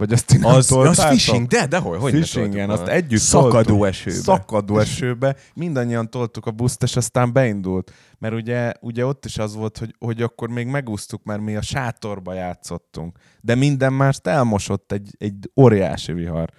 Vagy 0.00 0.12
azt 0.12 0.38
nem 0.38 0.44
Az, 0.44 0.72
az 0.72 1.04
fishing, 1.04 1.46
de, 1.46 1.66
de 1.66 1.78
hogy, 1.78 2.00
hogy 2.00 2.12
Fishingen, 2.12 2.70
azt 2.70 2.86
együtt 2.86 3.20
Szakadó 3.20 3.62
toltuk. 3.62 3.86
esőbe. 3.86 4.16
Szakadó 4.16 4.78
esőbe. 4.78 5.36
Mindannyian 5.54 6.10
toltuk 6.10 6.46
a 6.46 6.50
buszt, 6.50 6.82
és 6.82 6.96
aztán 6.96 7.32
beindult. 7.32 7.92
Mert 8.18 8.34
ugye, 8.34 8.72
ugye 8.80 9.06
ott 9.06 9.24
is 9.24 9.38
az 9.38 9.54
volt, 9.54 9.78
hogy, 9.78 9.94
hogy 9.98 10.22
akkor 10.22 10.48
még 10.48 10.66
megúsztuk, 10.66 11.22
mert 11.24 11.40
mi 11.40 11.56
a 11.56 11.62
sátorba 11.62 12.32
játszottunk. 12.34 13.18
De 13.40 13.54
minden 13.54 13.92
mást 13.92 14.26
elmosott 14.26 14.92
egy, 14.92 15.14
egy 15.18 15.50
óriási 15.56 16.12
vihar. 16.12 16.50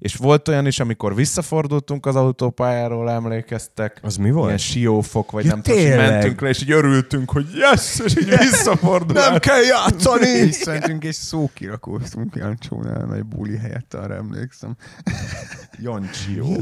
És 0.00 0.16
volt 0.16 0.48
olyan 0.48 0.66
is, 0.66 0.80
amikor 0.80 1.14
visszafordultunk 1.14 2.06
az 2.06 2.16
autópályáról, 2.16 3.10
emlékeztek. 3.10 3.98
Az 4.02 4.16
mi 4.16 4.30
volt? 4.30 4.46
Ilyen 4.46 4.58
siófok, 4.58 5.30
vagy 5.30 5.44
Ja, 5.44 5.50
nem 5.50 5.62
tudom, 5.62 5.78
és 5.78 5.84
tényleg? 5.84 6.10
mentünk 6.10 6.40
le, 6.40 6.48
és 6.48 6.62
így 6.62 6.70
örültünk, 6.70 7.30
hogy 7.30 7.46
yes, 7.54 7.98
és 8.04 8.16
így 8.16 8.28
visszafordultunk. 8.38 9.28
Nem 9.28 9.38
kell 9.38 9.60
játszani! 9.62 10.40
Visszamentünk 10.40 11.04
és 11.10 11.14
szókirakóztunk 11.14 12.36
Jancsónál 12.36 13.04
nagy 13.04 13.24
buli 13.24 13.56
helyett, 13.56 13.94
arra 13.94 14.14
emlékszem. 14.14 14.76
Jancsió. 15.82 16.56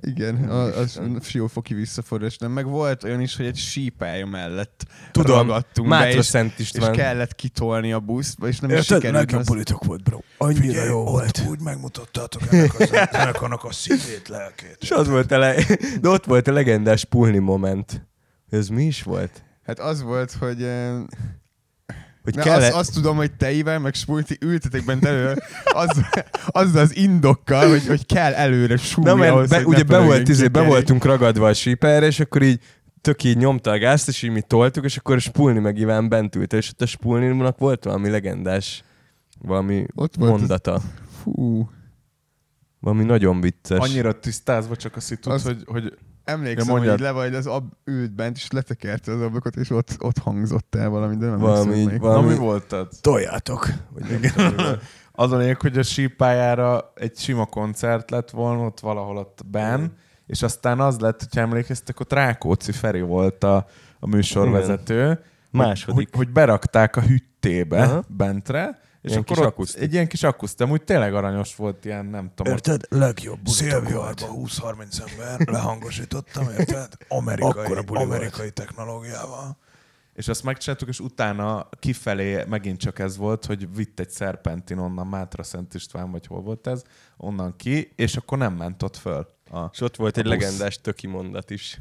Igen, 0.00 0.48
a, 0.48 0.64
a 0.80 0.84
siófoki 1.22 1.74
visszafordulás. 1.74 2.36
Nem, 2.36 2.50
meg 2.50 2.66
volt 2.66 3.04
olyan 3.04 3.20
is, 3.20 3.36
hogy 3.36 3.46
egy 3.46 3.56
sípálya 3.56 4.26
mellett 4.26 4.86
Tudom, 5.12 5.36
ragadtunk 5.36 5.88
be, 5.88 5.94
Mátra 5.94 6.18
és, 6.18 6.26
Szent 6.26 6.52
és 6.58 6.72
István. 6.72 6.92
kellett 6.92 7.34
kitolni 7.34 7.92
a 7.92 8.00
buszba, 8.00 8.48
és 8.48 8.58
nem 8.58 8.70
is 8.70 8.76
Érted? 8.76 8.96
sikerült. 8.96 9.24
Legjobb 9.24 9.44
politok 9.44 9.84
volt, 9.84 10.02
bro. 10.02 10.18
Annyira 10.38 10.60
Figyelj, 10.60 10.88
jó 10.88 11.04
volt. 11.04 11.42
Úgy 11.48 11.60
megmutattátok 11.60 12.42
ennek, 12.50 12.72
az, 12.78 12.92
ennek 12.92 13.42
annak 13.42 13.64
a 13.64 13.72
szívét, 13.72 14.28
lelkét. 14.28 14.76
És 14.80 14.90
az 14.90 15.08
volt 15.08 15.32
a 15.32 15.38
le... 15.38 15.54
De 16.00 16.08
ott 16.08 16.24
volt 16.24 16.48
a 16.48 16.52
legendás 16.52 17.04
pulni 17.04 17.38
moment. 17.38 18.06
Ez 18.50 18.68
mi 18.68 18.84
is 18.84 19.02
volt? 19.02 19.42
Hát 19.66 19.78
az 19.78 20.02
volt, 20.02 20.32
hogy... 20.32 20.68
Hogy 22.22 22.34
Na, 22.34 22.42
kell 22.42 22.60
azt, 22.60 22.72
azt, 22.72 22.92
tudom, 22.94 23.16
hogy 23.16 23.32
teivel, 23.32 23.78
meg 23.78 23.94
Smulti 23.94 24.36
ültetek 24.40 24.84
bent 24.84 25.04
elő, 25.04 25.34
az, 25.64 26.00
azzal 26.46 26.82
az 26.82 26.96
indokkal, 26.96 27.68
hogy, 27.68 27.86
hogy 27.86 28.06
kell 28.06 28.32
előre 28.32 28.76
súly 28.76 29.04
Na, 29.04 29.14
mert 29.14 29.32
ahhoz, 29.32 29.48
be, 29.48 29.56
hogy 29.56 29.66
ugye 29.66 29.82
be, 29.82 29.98
volt, 29.98 30.28
izé, 30.28 30.48
be 30.48 30.62
voltunk 30.62 31.04
ragadva 31.04 31.48
a 31.48 31.52
síperre, 31.52 32.06
és 32.06 32.20
akkor 32.20 32.42
így 32.42 32.60
tök 33.00 33.24
így 33.24 33.36
nyomta 33.36 33.70
a 33.70 33.78
gázt, 33.78 34.08
és 34.08 34.22
így 34.22 34.30
mi 34.30 34.40
toltuk, 34.40 34.84
és 34.84 34.96
akkor 34.96 35.16
a 35.16 35.18
Spulni 35.18 35.58
meg 35.58 35.78
Iván 35.78 36.08
bent 36.08 36.36
ült, 36.36 36.52
és 36.52 36.70
ott 36.70 36.82
a 36.82 36.86
Spulninak 36.86 37.58
volt 37.58 37.84
valami 37.84 38.08
legendás 38.08 38.84
valami 39.38 39.86
Ott 39.94 40.14
volt 40.16 40.32
az- 40.32 40.38
mondata. 40.38 40.80
Fú, 41.22 41.68
Valami 42.84 43.04
nagyon 43.04 43.40
vicces. 43.40 43.78
Annyira 43.78 44.18
tisztázva 44.20 44.76
csak 44.76 44.96
a 44.96 45.00
szitut, 45.00 45.32
Az- 45.32 45.42
hogy, 45.44 45.62
hogy 45.66 45.98
emlékszem, 46.24 46.66
Ja, 46.66 46.72
hogy 46.72 46.86
mondjad. 46.86 47.00
le 47.00 47.10
vagy 47.20 47.34
az 47.34 47.46
ab, 47.46 47.72
ült 47.84 48.14
bent, 48.14 48.36
és 48.36 48.50
letekerte 48.50 49.12
az 49.12 49.20
ablakot, 49.20 49.56
és 49.56 49.70
ott, 49.70 49.96
ott 49.98 50.18
hangzott 50.18 50.74
el 50.74 50.88
valami, 50.88 51.16
de 51.16 51.26
nem 51.26 51.38
Valami 51.38 51.60
emlékszem 51.72 51.94
így, 51.94 52.00
valami- 52.00 52.26
Na, 52.26 52.32
mi 52.32 52.38
voltad? 52.38 52.88
Toljátok. 53.00 53.68
Vagy 53.92 54.02
nem 54.10 54.20
tudom, 54.20 54.54
mi 54.54 54.62
volt. 54.62 54.82
Az 55.12 55.32
a 55.32 55.36
lényeg, 55.36 55.60
hogy 55.60 55.78
a 55.78 55.82
sípályára 55.82 56.92
egy 56.94 57.16
sima 57.16 57.46
koncert 57.46 58.10
lett 58.10 58.30
volna, 58.30 58.64
ott 58.64 58.80
valahol 58.80 59.16
ott 59.16 59.40
ben, 59.46 59.92
és 60.26 60.42
aztán 60.42 60.80
az 60.80 60.98
lett, 60.98 61.18
hogyha 61.20 61.40
emlékeztek, 61.40 62.00
ott 62.00 62.12
Rákóczi 62.12 62.72
Feri 62.72 63.00
volt 63.00 63.44
a, 63.44 63.66
a 64.00 64.06
műsorvezető, 64.06 65.20
Második. 65.50 65.94
hogy, 65.94 66.08
hogy 66.12 66.32
berakták 66.32 66.96
a 66.96 67.00
hüttébe 67.00 67.82
Aha. 67.82 68.04
bentre, 68.08 68.80
és 69.04 69.10
Ilyen 69.10 69.22
akkor 69.22 69.36
kis 69.36 69.44
ott 69.46 69.52
akusztik. 69.52 69.82
egy 69.82 69.92
ilyen 69.92 70.08
kis 70.08 70.22
akusztik, 70.22 70.68
úgy 70.68 70.82
tényleg 70.84 71.14
aranyos 71.14 71.56
volt, 71.56 71.84
ilyen 71.84 72.06
nem 72.06 72.32
tudom, 72.34 72.52
ott 72.52 72.66
Érted? 72.66 72.86
Legjobb 72.88 73.46
Szélviharba 73.46 74.18
Szélviharba 74.18 74.76
20-30 74.76 75.10
ember 75.10 75.48
lehangosítottam, 75.48 76.48
érted? 76.58 76.88
Amerikai, 77.08 77.74
amerikai 77.88 78.50
technológiával. 78.50 79.56
És 80.14 80.28
azt 80.28 80.42
megcsináltuk, 80.44 80.88
és 80.88 81.00
utána 81.00 81.68
kifelé 81.78 82.44
megint 82.48 82.78
csak 82.80 82.98
ez 82.98 83.16
volt, 83.16 83.44
hogy 83.46 83.74
vitt 83.74 84.00
egy 84.00 84.10
szerpentin 84.10 84.78
onnan, 84.78 85.06
Mátra 85.06 85.42
Szent 85.42 85.74
István, 85.74 86.10
vagy 86.10 86.26
hol 86.26 86.40
volt 86.40 86.66
ez, 86.66 86.82
onnan 87.16 87.56
ki, 87.56 87.92
és 87.96 88.16
akkor 88.16 88.38
nem 88.38 88.52
ment 88.54 88.82
ott 88.82 88.96
föl. 88.96 89.26
A, 89.50 89.64
És 89.72 89.80
ott 89.80 89.96
volt 89.96 90.16
A 90.16 90.20
egy 90.20 90.26
busz. 90.26 90.32
legendás 90.38 90.80
töki 90.80 91.06
mondat 91.06 91.50
is. 91.50 91.80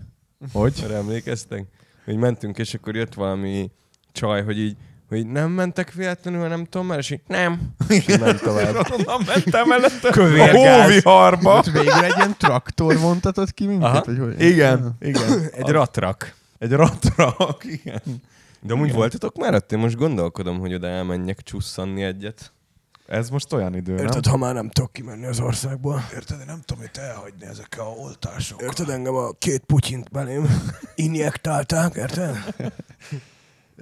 hogy? 0.54 0.86
Emlékeztek? 0.92 1.66
Hogy 2.06 2.16
mentünk, 2.18 2.58
és 2.58 2.74
akkor 2.74 2.96
jött 2.96 3.14
valami 3.14 3.72
csaj, 4.12 4.44
hogy 4.44 4.60
így, 4.60 4.78
hogy 5.10 5.28
nem 5.28 5.52
mentek 5.52 5.94
véletlenül, 5.94 6.48
nem 6.48 6.66
tudom 6.66 6.88
már, 6.88 6.98
és 6.98 7.10
így 7.10 7.22
nem. 7.28 7.60
És 7.90 8.18
ment 8.18 8.42
tovább. 8.42 8.76
Onnan 8.98 9.22
mentem 9.26 9.68
mellette 9.68 10.10
Kövérgáz. 10.10 10.56
a 10.56 10.82
hóviharba. 10.82 11.58
Ott 11.58 11.66
végül 11.66 12.04
egy 12.04 12.14
ilyen 12.16 12.36
traktor 12.38 12.98
vontatott 12.98 13.52
ki 13.52 13.66
minket? 13.66 13.90
Aha. 13.90 14.04
Vagy 14.06 14.18
hogy? 14.18 14.42
Igen, 14.42 14.96
igen. 15.00 15.44
Egy 15.60 15.68
ratrak. 15.68 16.36
Egy 16.60 16.72
ratrak, 16.72 17.64
igen. 17.64 18.02
De 18.62 18.74
amúgy 18.74 18.94
voltatok 18.94 19.38
már 19.38 19.54
ott? 19.54 19.72
Én 19.72 19.80
most 19.80 19.96
gondolkodom, 19.96 20.60
hogy 20.60 20.74
oda 20.74 20.88
elmenjek 20.88 21.42
csusszanni 21.42 22.04
egyet. 22.04 22.52
Ez 23.08 23.30
most 23.30 23.54
olyan 23.54 23.76
idő, 23.76 23.94
nem? 23.94 24.04
Érted, 24.06 24.26
ha 24.26 24.38
már 24.38 24.54
nem 24.54 24.70
tudok 24.70 24.94
kimenni 24.94 25.26
az 25.26 25.40
országból. 25.40 26.04
Érted? 26.14 26.40
Én 26.40 26.46
nem 26.46 26.62
tudom 26.66 26.84
itt 26.84 26.98
elhagyni 26.98 27.46
ezekkel 27.46 27.84
a 27.84 27.90
oltásokkal. 27.90 28.68
Érted, 28.68 28.90
engem 28.90 29.16
a 29.16 29.32
két 29.32 29.64
putyint 29.66 30.12
belém 30.12 30.64
injektálták, 30.96 31.96
érted? 31.96 32.36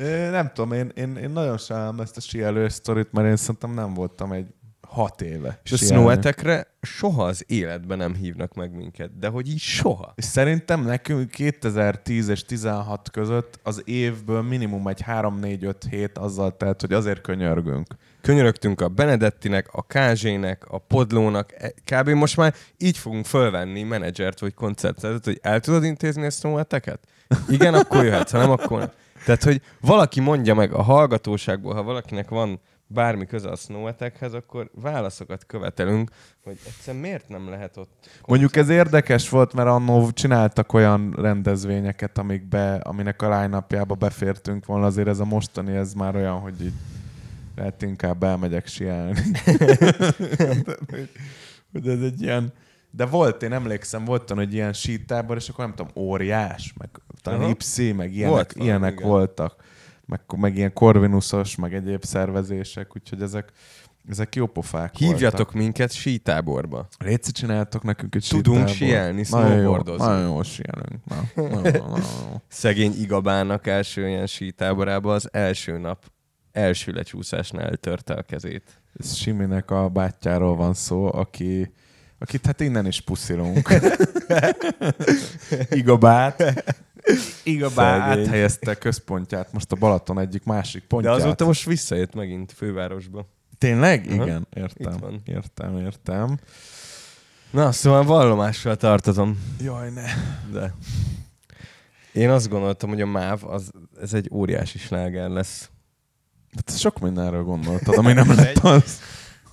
Ö, 0.01 0.29
Nem 0.29 0.51
tudom, 0.53 0.71
én, 0.71 0.91
én, 0.95 1.15
én 1.15 1.29
nagyon 1.29 1.57
sajnálom 1.57 1.99
ezt 1.99 2.17
a 2.17 2.21
sielős 2.21 2.73
sztorit, 2.73 3.11
mert 3.11 3.27
én 3.27 3.35
szerintem 3.35 3.73
nem 3.73 3.93
voltam 3.93 4.31
egy 4.31 4.45
hat 4.87 5.21
éve. 5.21 5.59
És 5.63 5.71
a 5.71 5.77
snowetekre 5.77 6.67
soha 6.81 7.23
az 7.23 7.43
életben 7.47 7.97
nem 7.97 8.15
hívnak 8.15 8.53
meg 8.53 8.75
minket. 8.75 9.17
De 9.19 9.27
hogy 9.27 9.49
így 9.49 9.59
soha. 9.59 10.13
És 10.15 10.23
szerintem 10.23 10.83
nekünk 10.83 11.29
2010 11.29 12.27
és 12.27 12.43
16 12.43 13.09
között 13.11 13.59
az 13.63 13.81
évből 13.85 14.41
minimum 14.41 14.87
egy 14.87 15.03
3-4-5 15.07 15.75
hét 15.89 16.17
azzal 16.17 16.57
telt, 16.57 16.81
hogy 16.81 16.93
azért 16.93 17.21
könyörgünk. 17.21 17.87
Könyörögtünk 18.21 18.81
a 18.81 18.87
Benedettinek, 18.87 19.67
a 19.71 19.81
Kázsének, 19.87 20.65
a 20.69 20.77
Podlónak, 20.77 21.51
e- 21.57 21.73
kb. 21.85 22.09
most 22.09 22.37
már 22.37 22.53
így 22.77 22.97
fogunk 22.97 23.25
fölvenni 23.25 23.83
menedzsert 23.83 24.39
vagy 24.39 24.53
koncertet, 24.53 25.25
hogy 25.25 25.39
el 25.41 25.59
tudod 25.59 25.83
intézni 25.83 26.25
a 26.25 26.29
snoweteket? 26.29 26.99
Igen, 27.49 27.73
akkor 27.73 28.03
jöhetsz, 28.03 28.31
ha 28.31 28.37
nem, 28.37 28.51
akkor 28.51 28.79
nem. 28.79 28.91
Tehát, 29.25 29.43
hogy 29.43 29.61
valaki 29.81 30.19
mondja 30.19 30.53
meg 30.53 30.73
a 30.73 30.81
hallgatóságból, 30.81 31.73
ha 31.73 31.83
valakinek 31.83 32.29
van 32.29 32.59
bármi 32.87 33.25
köze 33.25 33.49
a 33.49 33.55
snowetekhez, 33.55 34.33
akkor 34.33 34.69
válaszokat 34.81 35.45
követelünk, 35.45 36.09
hogy 36.43 36.57
egyszer 36.67 36.95
miért 36.95 37.27
nem 37.27 37.49
lehet 37.49 37.77
ott 37.77 38.09
Mondjuk 38.25 38.55
ez 38.55 38.69
érdekes 38.69 39.29
volt, 39.29 39.53
mert 39.53 39.67
annó 39.67 40.11
csináltak 40.11 40.73
olyan 40.73 41.13
rendezvényeket, 41.17 42.17
amikbe, 42.17 42.73
aminek 42.73 43.21
a 43.21 43.41
line 43.41 43.65
befértünk 43.99 44.65
volna, 44.65 44.85
azért 44.85 45.07
ez 45.07 45.19
a 45.19 45.25
mostani, 45.25 45.75
ez 45.75 45.93
már 45.93 46.15
olyan, 46.15 46.39
hogy 46.39 46.61
így 46.61 46.73
lehet 47.55 47.81
inkább 47.81 48.23
elmegyek 48.23 48.67
sielni. 48.67 49.19
hogy 51.71 51.87
ez 51.87 52.01
egy 52.01 52.21
ilyen... 52.21 52.53
De 52.91 53.05
volt, 53.05 53.43
én 53.43 53.51
emlékszem, 53.51 54.05
volt 54.05 54.31
olyan, 54.31 54.43
hogy 54.43 54.53
ilyen 54.53 54.73
sítábor, 54.73 55.35
és 55.35 55.49
akkor 55.49 55.65
nem 55.65 55.75
tudom, 55.75 55.91
óriás, 55.95 56.73
meg 56.77 56.89
talán. 57.21 57.49
Ipszi, 57.49 57.91
meg 57.91 58.13
ilyenek, 58.13 58.33
Volt 58.33 58.51
valami, 58.53 58.69
ilyenek 58.69 58.93
igen. 58.93 59.07
voltak. 59.07 59.55
Meg, 60.05 60.21
meg 60.37 60.55
ilyen 60.57 60.73
korvinuszos, 60.73 61.55
meg 61.55 61.73
egyéb 61.73 62.03
szervezések, 62.03 62.95
úgyhogy 62.95 63.21
ezek, 63.21 63.51
ezek 64.09 64.35
jó 64.35 64.45
pofák 64.45 64.95
Hívjatok 64.95 65.37
voltak. 65.37 65.53
minket 65.53 65.91
sítáborba. 65.91 66.87
Léci 66.97 67.31
csináltok 67.31 67.83
nekünk 67.83 68.15
egy 68.15 68.27
Tudunk 68.29 68.79
jó, 68.79 69.23
snowboardozni. 69.23 70.05
Nagyon 70.05 70.27
jól 70.27 70.43
sielünk. 70.43 71.05
Na, 71.05 71.15
nagyon, 71.35 71.61
nagyon, 71.61 71.89
nagyon 71.89 72.05
jó. 72.31 72.41
Szegény 72.47 72.93
Igabának 73.01 73.67
első 73.67 74.07
ilyen 74.07 74.27
sítáborában 74.27 75.13
az 75.13 75.29
első 75.33 75.77
nap 75.77 76.11
első 76.51 76.91
lecsúszásnál 76.91 77.65
eltörte 77.67 78.13
a 78.13 78.21
kezét. 78.21 78.81
Ez 78.99 79.15
Siminek 79.15 79.71
a 79.71 79.89
bátyjáról 79.89 80.55
van 80.55 80.73
szó, 80.73 81.13
aki, 81.13 81.73
akit 82.21 82.45
hát 82.45 82.59
innen 82.59 82.85
is 82.85 83.01
puszilunk. 83.01 83.69
Igabát. 85.69 86.63
Igabát 87.43 88.01
áthelyezte 88.01 88.75
központját 88.75 89.53
most 89.53 89.71
a 89.71 89.75
Balaton 89.75 90.19
egyik 90.19 90.43
másik 90.43 90.81
De 90.81 90.87
pontját. 90.87 91.15
azóta 91.15 91.45
most 91.45 91.65
visszajött 91.65 92.13
megint 92.13 92.51
fővárosba. 92.51 93.25
Tényleg? 93.57 94.05
Aha. 94.09 94.23
Igen, 94.23 94.47
értem. 94.53 94.93
Itt 94.93 94.99
van. 94.99 95.21
Értem, 95.25 95.77
értem. 95.77 96.37
Na, 97.51 97.71
szóval 97.71 98.03
vallomással 98.03 98.75
tartozom, 98.75 99.39
Jaj, 99.61 99.89
ne. 99.89 100.05
de 100.51 100.73
én 102.11 102.29
azt 102.29 102.49
gondoltam, 102.49 102.89
hogy 102.89 103.01
a 103.01 103.05
MÁV 103.05 103.43
az, 103.43 103.71
ez 104.01 104.13
egy 104.13 104.29
óriási 104.33 104.77
sláger 104.77 105.29
lesz. 105.29 105.69
Hát 106.55 106.77
sok 106.79 106.99
mindenről 106.99 107.43
gondoltad, 107.43 107.97
ami 107.97 108.13
nem 108.13 108.35
lett 108.35 108.57
az. 108.57 108.99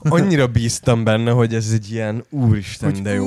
Annyira 0.09 0.47
bíztam 0.47 1.05
benne, 1.05 1.31
hogy 1.31 1.55
ez 1.55 1.71
egy 1.73 1.93
ilyen 1.93 2.25
úristen, 2.31 3.03
de 3.03 3.12
jó. 3.15 3.27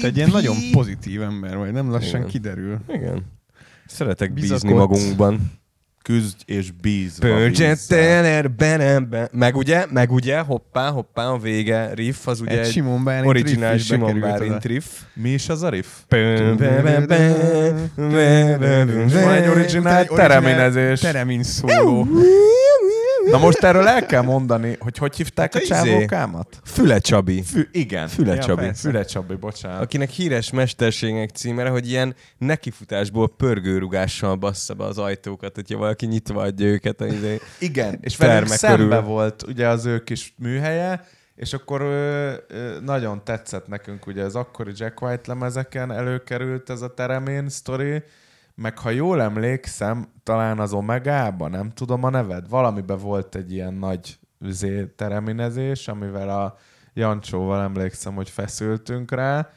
Te 0.00 0.06
egy 0.06 0.16
ilyen 0.16 0.30
nagyon 0.30 0.56
pozitív 0.72 1.22
ember 1.22 1.56
vagy, 1.56 1.72
nem 1.72 1.90
lassan 1.90 2.18
Igen. 2.18 2.30
kiderül. 2.30 2.78
Igen. 2.88 3.22
Szeretek 3.86 4.32
Bizakodsz. 4.32 4.62
bízni 4.62 4.76
magunkban. 4.76 5.52
küzdj 6.02 6.42
és 6.46 6.70
bízva 6.70 7.26
vízzel. 7.26 7.38
Pöncsetteler 7.38 8.50
benembe. 8.50 9.28
Meg 9.32 9.56
ugye, 9.56 9.86
meg 9.90 10.12
ugye, 10.12 10.38
hoppá, 10.38 10.90
hoppá, 10.90 11.26
a 11.26 11.38
vége 11.38 11.94
riff, 11.94 12.26
az 12.26 12.40
ugye 12.40 12.50
Egy 12.50 12.58
egy, 12.58 12.70
Simon 12.70 13.04
Bálint 13.04 13.26
originál 13.26 13.72
riff 13.72 13.80
is 13.80 13.86
Simon 13.86 14.20
Bálint 14.20 14.64
riff. 14.64 14.84
Mi 15.14 15.30
is 15.30 15.48
az 15.48 15.62
a 15.62 15.68
riff? 15.68 15.86
Van 16.08 17.06
Van 19.12 19.32
egy 19.32 19.48
originál 19.48 20.06
tereminezés. 20.06 21.00
Teremin 21.00 21.42
szóló. 21.42 22.06
Na 23.30 23.38
most 23.38 23.64
erről 23.64 23.86
el 23.88 24.06
kell 24.06 24.22
mondani, 24.22 24.76
hogy 24.80 24.98
hogy 24.98 25.16
hívták 25.16 25.54
a 25.54 25.58
Hát 25.58 25.70
a 25.70 25.74
izé. 25.80 25.90
csávókámat? 25.90 26.60
Füle 26.64 26.98
Csabi. 26.98 27.42
Fü, 27.42 27.62
igen. 27.72 28.08
Füle 28.08 28.34
Ja, 28.34 28.42
Csabi. 28.42 28.60
persze. 28.64 28.88
Füle 28.88 29.04
Csabi, 29.04 29.34
bocsánat. 29.34 29.82
akinek 29.82 30.10
híres 30.10 30.50
mesterségek 30.50 31.30
címere, 31.30 31.68
hogy 31.68 31.88
ilyen 31.88 32.14
nekifutásból 32.38 33.28
pörgőrugással 33.36 34.34
bassza 34.36 34.74
be 34.74 34.84
az 34.84 34.98
ajtókat, 34.98 35.54
hogyha 35.54 35.78
valaki 35.78 36.06
nyitva 36.06 36.42
adja 36.42 36.66
őket. 36.66 37.00
Izé. 37.00 37.40
Igen, 37.58 37.98
és 38.00 38.16
velünk 38.16 38.46
szembe 38.46 38.76
körül. 38.96 39.00
volt 39.00 39.42
ugye 39.42 39.68
az 39.68 39.84
ő 39.86 40.02
kis 40.02 40.34
műhelye, 40.38 41.04
és 41.36 41.52
akkor 41.52 41.80
ö, 41.80 42.32
ö, 42.48 42.80
nagyon 42.84 43.24
tetszett 43.24 43.66
nekünk, 43.66 44.06
ugye 44.06 44.22
az 44.22 44.34
akkori 44.34 44.72
Jack 44.76 45.02
White 45.02 45.22
lemezeken 45.26 45.92
előkerült 45.92 46.70
ez 46.70 46.82
a 46.82 46.94
Teremén 46.94 47.48
sztori, 47.48 48.02
meg 48.60 48.78
ha 48.78 48.90
jól 48.90 49.22
emlékszem, 49.22 50.12
talán 50.22 50.58
az 50.58 50.72
Omegában, 50.72 51.50
nem 51.50 51.70
tudom 51.70 52.04
a 52.04 52.10
neved, 52.10 52.48
valamiben 52.48 52.98
volt 52.98 53.34
egy 53.34 53.52
ilyen 53.52 53.74
nagy 53.74 54.18
üzé, 54.38 54.86
tereminezés, 54.86 55.88
amivel 55.88 56.28
a 56.28 56.56
Jancsóval 56.94 57.62
emlékszem, 57.62 58.14
hogy 58.14 58.30
feszültünk 58.30 59.10
rá, 59.10 59.50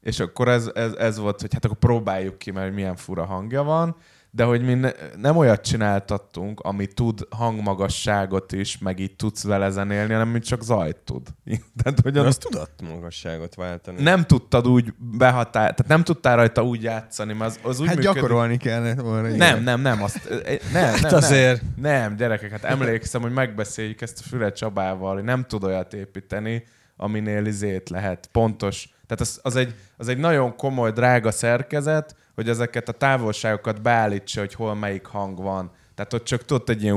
és 0.00 0.20
akkor 0.20 0.48
ez, 0.48 0.70
ez, 0.74 0.92
ez 0.92 1.18
volt, 1.18 1.40
hogy 1.40 1.52
hát 1.52 1.64
akkor 1.64 1.76
próbáljuk 1.76 2.38
ki, 2.38 2.50
mert 2.50 2.74
milyen 2.74 2.96
fura 2.96 3.24
hangja 3.24 3.62
van, 3.62 3.96
de 4.34 4.44
hogy 4.44 4.62
mi 4.62 4.74
ne, 4.74 4.90
nem 5.16 5.36
olyat 5.36 5.60
csináltattunk, 5.64 6.60
ami 6.60 6.86
tud 6.86 7.26
hangmagasságot 7.30 8.52
is, 8.52 8.78
meg 8.78 8.98
így 8.98 9.16
tudsz 9.16 9.44
vele 9.44 9.70
zenélni, 9.70 10.12
hanem 10.12 10.28
mi 10.28 10.38
csak 10.38 10.62
zajt 10.62 10.96
tud. 10.96 11.22
Tehát, 11.82 12.00
hogy 12.02 12.18
az 12.18 12.36
tudott 12.36 12.80
magasságot 12.82 13.54
váltani. 13.54 14.02
nem 14.02 14.24
tudtad 14.24 14.66
úgy 14.68 14.92
behatár, 14.98 15.74
tehát 15.74 15.86
nem 15.88 16.04
tudtál 16.04 16.36
rajta 16.36 16.64
úgy 16.64 16.82
játszani, 16.82 17.32
mert 17.32 17.50
az, 17.50 17.58
az 17.62 17.80
úgy 17.80 17.86
Hát 17.86 17.96
működik. 17.96 18.20
gyakorolni 18.20 18.56
kellett 18.56 19.00
volna. 19.00 19.28
igen. 19.28 19.38
Nem, 19.38 19.62
nem, 19.62 19.80
nem, 19.80 20.02
azt, 20.02 20.26
eh, 20.26 20.58
nem, 20.72 20.92
nem, 20.92 21.00
nem, 21.02 21.14
azért. 21.14 21.62
Nem, 21.76 22.16
gyerekek, 22.16 22.50
hát 22.50 22.64
emlékszem, 22.64 23.22
hogy 23.22 23.32
megbeszéljük 23.32 24.00
ezt 24.00 24.18
a 24.24 24.28
Füle 24.28 24.52
Csabával, 24.52 25.14
hogy 25.14 25.24
nem 25.24 25.44
tud 25.44 25.64
olyat 25.64 25.94
építeni, 25.94 26.64
aminél 26.96 27.46
izét 27.46 27.88
lehet. 27.88 28.28
Pontos. 28.32 28.88
Tehát 29.06 29.20
az, 29.20 29.40
az, 29.42 29.56
egy, 29.56 29.74
az 29.96 30.08
egy 30.08 30.18
nagyon 30.18 30.56
komoly, 30.56 30.92
drága 30.92 31.30
szerkezet, 31.30 32.16
hogy 32.34 32.48
ezeket 32.48 32.88
a 32.88 32.92
távolságokat 32.92 33.82
beállítsa, 33.82 34.40
hogy 34.40 34.54
hol 34.54 34.74
melyik 34.74 35.06
hang 35.06 35.42
van. 35.42 35.70
Tehát 35.94 36.12
ott 36.12 36.24
csak 36.24 36.44
tudott 36.44 36.68
egy 36.68 36.82
ilyen 36.82 36.96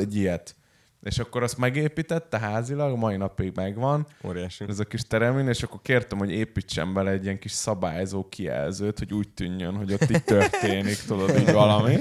egy 0.00 0.16
ilyet. 0.16 0.56
És 1.02 1.18
akkor 1.18 1.42
azt 1.42 1.58
megépítette 1.58 2.38
házilag, 2.38 2.98
mai 2.98 3.16
napig 3.16 3.52
megvan, 3.54 4.06
Óriási. 4.24 4.64
ez 4.68 4.78
a 4.78 4.84
kis 4.84 5.02
teremin, 5.02 5.48
és 5.48 5.62
akkor 5.62 5.80
kértem, 5.82 6.18
hogy 6.18 6.30
építsen 6.30 6.94
bele 6.94 7.10
egy 7.10 7.24
ilyen 7.24 7.38
kis 7.38 7.52
szabályzó 7.52 8.28
kijelzőt, 8.28 8.98
hogy 8.98 9.12
úgy 9.12 9.28
tűnjön, 9.28 9.76
hogy 9.76 9.92
ott 9.92 10.10
így 10.10 10.24
történik, 10.24 11.02
tudod, 11.06 11.38
így 11.38 11.52
valami. 11.52 11.96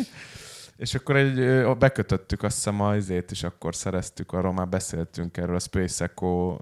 És 0.77 0.95
akkor 0.95 1.15
egy, 1.15 1.65
bekötöttük 1.77 2.43
azt 2.43 2.55
hiszem 2.55 2.81
a 2.81 2.95
izét, 2.95 3.31
és 3.31 3.43
akkor 3.43 3.75
szereztük, 3.75 4.31
arról 4.31 4.53
már 4.53 4.67
beszéltünk 4.67 5.37
erről 5.37 5.55
a 5.55 5.59
Space 5.59 6.03
Echo 6.03 6.57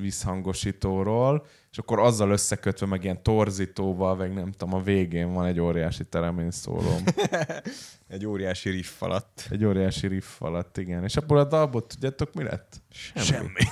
vízhangosítóról, 0.00 1.46
és 1.74 1.80
akkor 1.80 1.98
azzal 1.98 2.30
összekötve, 2.30 2.86
meg 2.86 3.04
ilyen 3.04 3.22
torzítóval, 3.22 4.16
meg 4.16 4.34
nem 4.34 4.52
tudom, 4.52 4.74
a 4.74 4.82
végén 4.82 5.32
van 5.32 5.46
egy 5.46 5.60
óriási 5.60 6.04
teremin 6.04 6.50
szólom. 6.50 7.04
Egy 8.08 8.26
óriási 8.26 8.70
riff 8.70 9.02
alatt. 9.02 9.46
Egy 9.50 9.64
óriási 9.64 10.06
riff 10.06 10.40
alatt, 10.42 10.78
igen. 10.78 11.04
És 11.04 11.16
abból 11.16 11.38
a 11.38 11.44
dalból 11.44 11.86
tudjátok, 11.86 12.34
mi 12.34 12.42
lett? 12.42 12.82
Semmi. 13.14 13.62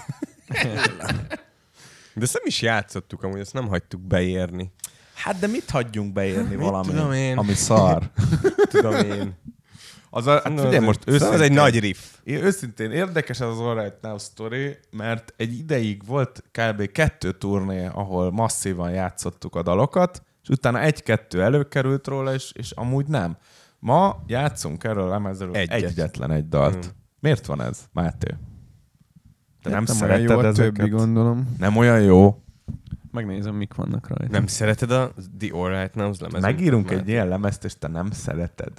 De 2.14 2.22
ezt 2.22 2.32
nem 2.32 2.42
is 2.44 2.62
játszottuk, 2.62 3.22
amúgy 3.22 3.40
ezt 3.40 3.52
nem 3.52 3.68
hagytuk 3.68 4.00
beérni. 4.00 4.72
Hát 5.14 5.38
de 5.38 5.46
mit 5.46 5.70
hagyjunk 5.70 6.12
beérni 6.12 6.56
valami, 6.56 6.88
tudom 6.88 7.12
én? 7.12 7.38
ami 7.38 7.54
szar? 7.54 8.10
Tudom 8.70 8.94
én. 8.94 9.34
Az 10.14 10.26
a, 10.26 10.30
hát 10.30 10.60
figyelj, 10.60 10.78
most 10.78 11.00
Szóval 11.00 11.14
őszintén, 11.14 11.34
ez 11.34 11.40
egy 11.40 11.52
nagy 11.52 11.78
riff. 11.78 11.98
Én 12.24 12.44
őszintén 12.44 12.90
érdekes 12.90 13.40
ez 13.40 13.46
az 13.48 13.60
All 13.60 13.82
Right 13.82 14.00
Now 14.00 14.18
story, 14.18 14.78
mert 14.90 15.34
egy 15.36 15.58
ideig 15.58 16.06
volt 16.06 16.42
kb. 16.50 16.92
kettő 16.92 17.32
turné, 17.32 17.86
ahol 17.86 18.30
masszívan 18.30 18.90
játszottuk 18.90 19.56
a 19.56 19.62
dalokat, 19.62 20.22
és 20.42 20.48
utána 20.48 20.80
egy-kettő 20.80 21.42
előkerült 21.42 22.06
róla, 22.06 22.34
és, 22.34 22.52
és 22.52 22.70
amúgy 22.70 23.06
nem. 23.06 23.36
Ma 23.78 24.22
játszunk 24.26 24.84
erről 24.84 25.04
a 25.04 25.08
lemezről 25.08 25.54
Egyet. 25.54 25.82
egyetlen 25.82 26.30
egy 26.30 26.48
dalt. 26.48 26.86
Mm. 26.86 26.90
Miért 27.20 27.46
van 27.46 27.62
ez, 27.62 27.80
Máté? 27.92 28.28
Te 29.62 29.70
nem, 29.70 29.84
nem 29.84 29.84
olyan 29.86 29.86
szereted 29.86 30.28
jó 30.30 30.38
a 30.38 30.44
ezeket? 30.44 30.74
többi, 30.74 30.88
gondolom. 30.88 31.54
Nem 31.58 31.76
olyan 31.76 32.00
jó. 32.00 32.42
Megnézem, 33.12 33.54
mik 33.54 33.74
vannak 33.74 34.08
rajta. 34.08 34.32
Nem 34.32 34.46
szereted 34.46 34.90
a 34.90 35.12
The 35.38 35.48
All 35.52 35.68
Right 35.68 35.94
Now 35.94 36.12
lemezet? 36.18 36.40
Megírunk 36.40 36.90
egy 36.90 37.08
ilyen 37.08 37.28
lemezt, 37.28 37.64
és 37.64 37.72
te 37.78 37.88
nem 37.88 38.10
szereted. 38.10 38.72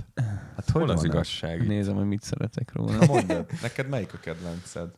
Hát 0.56 0.70
Hol 0.72 0.82
hogy 0.82 0.92
az 0.92 1.04
igazság? 1.04 1.68
Nézem, 1.68 1.96
hogy 1.96 2.06
mit 2.06 2.22
szeretek 2.22 2.72
róla. 2.74 2.92
Na 2.96 3.06
mondjad, 3.06 3.46
neked 3.62 3.90
melyik 3.90 4.14
a 4.14 4.18
kedvenced? 4.18 4.90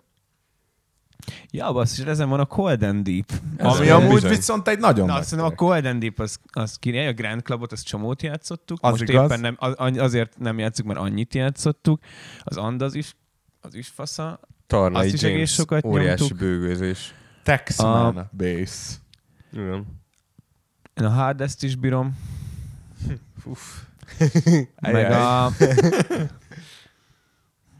ja, 1.51 1.71
basszus, 1.71 2.05
ezen 2.05 2.29
van 2.29 2.39
a 2.39 2.45
Cold 2.45 2.83
and 2.83 3.03
Deep. 3.03 3.31
Ez 3.57 3.65
Ami 3.65 3.89
amúgy 3.89 4.13
bizony. 4.13 4.29
viszont 4.29 4.67
egy 4.67 4.79
nagyon 4.79 5.05
Na, 5.07 5.13
azt 5.13 5.33
a. 5.33 5.51
Cold 5.55 5.85
and 5.85 5.99
Deep 5.99 6.19
az, 6.19 6.39
az 6.51 6.75
király, 6.77 7.07
a 7.07 7.13
Grand 7.13 7.41
Clubot, 7.41 7.71
az 7.71 7.81
csomót 7.81 8.21
játszottuk. 8.21 8.77
Az 8.81 8.89
Most 8.89 9.09
igaz. 9.09 9.23
éppen 9.25 9.39
nem, 9.39 9.55
az- 9.59 9.97
azért 9.97 10.37
nem 10.39 10.59
játszuk, 10.59 10.85
mert 10.85 10.99
annyit 10.99 11.33
játszottuk. 11.33 11.99
Az 12.43 12.57
Andaz 12.57 12.95
is, 12.95 13.15
az 13.61 13.75
is 13.75 13.87
fasza. 13.87 14.39
Tarnai 14.67 15.05
Azt 15.05 15.13
is 15.13 15.21
egész 15.23 15.33
James, 15.35 15.53
sokat 15.53 15.85
óriási 15.85 16.19
nyomtuk. 16.21 16.37
bőgőzés. 16.39 17.13
Texman 17.43 18.17
A- 18.17 18.29
bass. 18.37 18.93
Igen. 19.55 19.85
Én 20.93 21.05
a 21.05 21.09
Hardest 21.09 21.63
is 21.63 21.75
bírom. 21.75 22.17
meg 24.81 25.05
Ajaj. 25.05 25.11
a... 25.11 25.51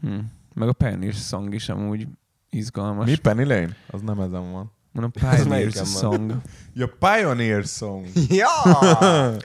hm. 0.00 0.18
Meg 0.54 0.68
a 0.68 0.72
Pioneer 0.72 1.14
Song 1.14 1.54
is 1.54 1.68
amúgy 1.68 2.06
izgalmas. 2.50 3.06
Mi 3.06 3.16
Penny 3.16 3.46
Lane? 3.46 3.76
Az 3.90 4.00
nem 4.00 4.20
ezen 4.20 4.52
van. 4.52 4.72
Mondom, 4.92 5.10
Ez 5.14 5.22
Pioneer 5.22 5.48
melyiken 5.48 5.84
van? 5.84 6.12
Song. 6.12 6.42
Ja, 6.72 6.88
Pioneer 6.98 7.64
Song. 7.64 8.06
Ja! 8.40 8.48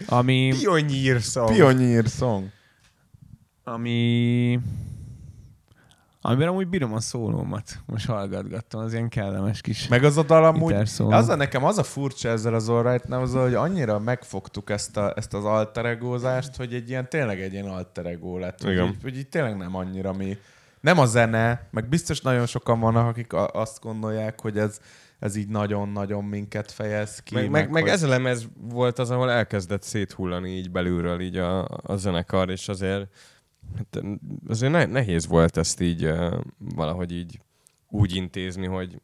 Ami... 0.07 0.53
Pioneer 0.59 1.21
song. 1.21 1.51
Pioneer 1.51 2.05
Song. 2.05 2.51
ami... 3.63 4.59
Amiben 6.23 6.47
amúgy 6.47 6.67
bírom 6.67 6.93
a 6.93 6.99
szólómat. 6.99 7.79
Most 7.85 8.05
hallgatgattam, 8.05 8.81
az 8.81 8.93
ilyen 8.93 9.09
kellemes 9.09 9.61
kis... 9.61 9.87
Meg 9.87 10.03
az 10.03 10.17
a 10.17 10.23
dal 10.23 10.45
amúgy, 10.45 10.73
az 10.97 11.29
a 11.29 11.35
nekem 11.35 11.63
az 11.63 11.77
a 11.77 11.83
furcsa 11.83 12.29
ezzel 12.29 12.53
az 12.53 12.69
All 12.69 12.91
Right 12.91 13.07
Now, 13.07 13.21
az, 13.21 13.33
hogy 13.33 13.53
annyira 13.53 13.99
megfogtuk 13.99 14.69
ezt, 14.69 14.97
a, 14.97 15.13
ezt 15.15 15.33
az 15.33 15.45
alter 15.45 15.85
egózást, 15.85 16.55
hogy 16.55 16.73
egy 16.73 16.89
ilyen, 16.89 17.09
tényleg 17.09 17.41
egy 17.41 17.53
ilyen 17.53 17.67
alter 17.67 18.05
ego 18.05 18.37
lett. 18.37 18.61
Hogy 18.61 18.71
Igen. 18.71 18.87
így, 18.87 18.97
hogy 19.01 19.17
így 19.17 19.27
tényleg 19.27 19.57
nem 19.57 19.75
annyira 19.75 20.13
mi. 20.13 20.37
Nem 20.79 20.99
a 20.99 21.05
zene, 21.05 21.67
meg 21.71 21.89
biztos 21.89 22.21
nagyon 22.21 22.45
sokan 22.45 22.79
vannak, 22.79 23.07
akik 23.07 23.33
a, 23.33 23.47
azt 23.47 23.81
gondolják, 23.81 24.41
hogy 24.41 24.57
ez, 24.57 24.79
ez 25.19 25.35
így 25.35 25.47
nagyon-nagyon 25.47 26.23
minket 26.23 26.71
fejez 26.71 27.19
ki. 27.23 27.35
Meg, 27.35 27.49
meg, 27.49 27.69
meg 27.71 27.81
hogy- 27.81 27.91
ez 27.91 28.03
a 28.03 28.07
lemez 28.07 28.47
volt 28.59 28.99
az, 28.99 29.09
ahol 29.11 29.31
elkezdett 29.31 29.83
széthullani 29.83 30.49
így 30.49 30.71
belülről 30.71 31.21
így 31.21 31.37
a, 31.37 31.67
a 31.83 31.95
zenekar, 31.95 32.49
és 32.49 32.67
azért 32.67 33.07
hát 33.75 34.03
azért 34.47 34.71
ne, 34.71 34.85
nehéz 34.85 35.27
volt 35.27 35.57
ezt 35.57 35.81
így 35.81 36.13
valahogy 36.57 37.11
így 37.11 37.39
úgy 37.89 38.15
intézni, 38.15 38.65
hogy, 38.65 39.01